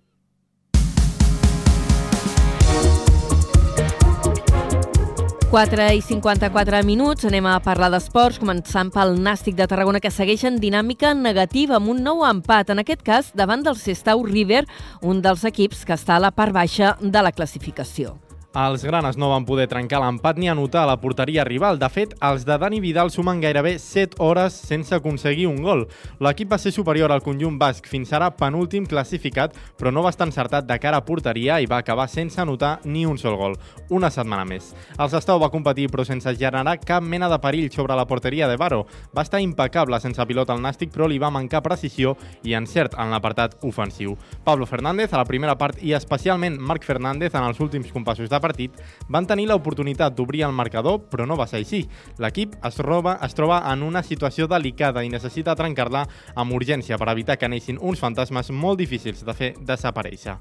[5.49, 10.43] 4 i 54 minuts, anem a parlar d'esports, començant pel Nàstic de Tarragona, que segueix
[10.43, 14.65] en dinàmica negativa amb un nou empat, en aquest cas davant del Sestau River,
[14.99, 18.17] un dels equips que està a la part baixa de la classificació.
[18.57, 21.77] Els granes no van poder trencar l'empat ni anotar a la porteria rival.
[21.77, 25.83] De fet, els de Dani Vidal sumen gairebé 7 hores sense aconseguir un gol.
[26.25, 30.25] L'equip va ser superior al conjunt basc fins ara penúltim classificat, però no va estar
[30.25, 33.59] encertat de cara a porteria i va acabar sense anotar ni un sol gol.
[33.93, 34.71] Una setmana més.
[34.97, 38.57] El Sestau va competir però sense generar cap mena de perill sobre la porteria de
[38.57, 38.87] Baro.
[39.13, 43.13] Va estar impecable sense pilot al Nàstic, però li va mancar precisió i encert en
[43.13, 44.17] l'apartat ofensiu.
[44.43, 48.45] Pablo Fernández a la primera part i especialment Marc Fernández en els últims compassos de
[48.47, 48.77] partit,
[49.11, 51.83] van tenir l'oportunitat d'obrir el marcador, però no va ser així.
[52.23, 57.11] L'equip es, troba, es troba en una situació delicada i necessita trencar-la amb urgència per
[57.13, 60.39] evitar que neixin uns fantasmes molt difícils de fer desaparèixer.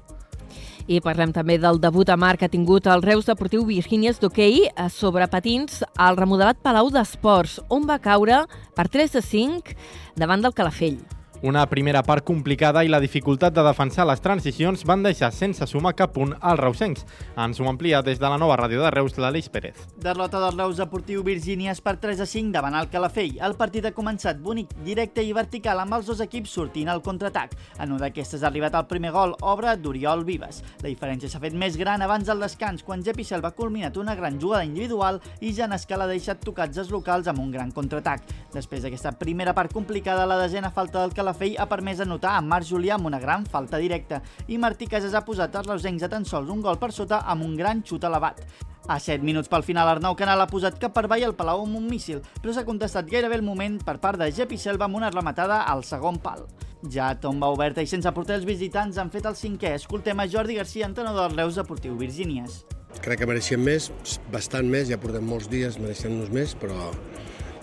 [0.87, 4.69] I parlem també del debut a mar que ha tingut el Reus Deportiu Virgínies d'hoquei
[4.93, 8.45] sobre patins al remodelat Palau d'Esports, on va caure
[8.77, 9.75] per 3 a 5
[10.15, 11.16] davant del Calafell.
[11.43, 15.91] Una primera part complicada i la dificultat de defensar les transicions van deixar sense sumar
[15.93, 17.03] cap punt als reusencs.
[17.37, 19.83] Ens ho amplia des de la nova ràdio de Reus, l'Aleix Pérez.
[20.01, 23.37] Derrota del Reus Deportiu Virgínies per 3 a 5 davant el Calafell.
[23.37, 27.53] El partit ha començat bonic, directe i vertical amb els dos equips sortint al contraatac.
[27.77, 30.63] En una d'aquestes ha arribat el primer gol, obra d'Oriol Vives.
[30.81, 34.17] La diferència s'ha fet més gran abans del descans, quan Jepi Selva ha culminat una
[34.17, 38.25] gran jugada individual i Jan Escala ha deixat tocats els locals amb un gran contraatac.
[38.57, 42.41] Després d'aquesta primera part complicada, la desena falta del Calafell Calafell ha permès anotar a
[42.41, 46.07] Marc Julià amb una gran falta directa i Martí Casas ha posat els reusencs a
[46.07, 48.39] tan sols un gol per sota amb un gran xut elevat.
[48.87, 51.75] A 7 minuts pel final, Arnau Canal ha posat cap per avall al Palau amb
[51.81, 55.11] un míssil, però s'ha contestat gairebé el moment per part de Jepi Selva amb una
[55.11, 56.47] rematada al segon pal.
[56.87, 59.75] Ja a tomba oberta i sense portar els visitants han fet el cinquè.
[59.81, 62.61] Escoltem a Jordi Garcia, entrenador del Reus Deportiu Virgínies.
[63.03, 63.91] Crec que mereixem més,
[64.31, 66.93] bastant més, ja portem molts dies mereixent-nos més, però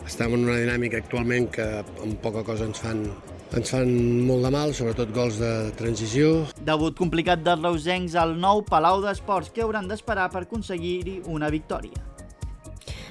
[0.05, 3.07] estem en una dinàmica actualment que amb poca cosa ens fan
[3.59, 3.91] ens fan
[4.29, 6.33] molt de mal, sobretot gols de transició.
[6.67, 12.14] Debut complicat dels reusencs al nou Palau d'Esports, que hauran d'esperar per aconseguir-hi una victòria.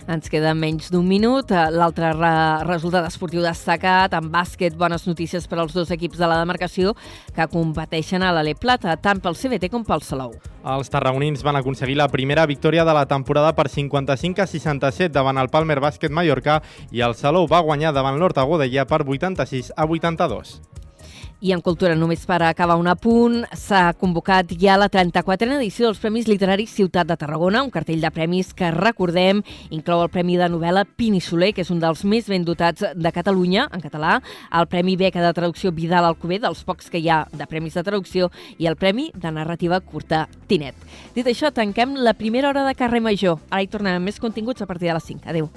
[0.08, 1.52] Ens queda menys d'un minut.
[1.52, 2.34] L'altre re
[2.68, 6.92] resultat esportiu destacat, en bàsquet, bones notícies per als dos equips de la demarcació
[7.36, 10.36] que competeixen a l'Ale Plata, tant pel CBT com pel Salou.
[10.76, 15.40] Els tarragonins van aconseguir la primera victòria de la temporada per 55 a 67 davant
[15.40, 19.88] el Palmer Bàsquet Mallorca i el Salou va guanyar davant l'Horta Godella per 86 a
[19.88, 20.73] 82.
[21.44, 26.00] I en cultura, només per acabar un apunt, s'ha convocat ja la 34a edició dels
[26.00, 29.42] Premis Literaris Ciutat de Tarragona, un cartell de premis que, recordem,
[29.76, 33.12] inclou el Premi de novel·la Pini Soler, que és un dels més ben dotats de
[33.12, 34.14] Catalunya, en català,
[34.56, 37.84] el Premi Beca de Traducció Vidal Alcover, dels pocs que hi ha de premis de
[37.84, 40.80] traducció, i el Premi de Narrativa Curta Tinet.
[41.12, 43.44] Dit això, tanquem la primera hora de carrer Major.
[43.52, 45.28] Ara hi tornem amb més continguts a partir de les 5.
[45.28, 45.52] Adéu.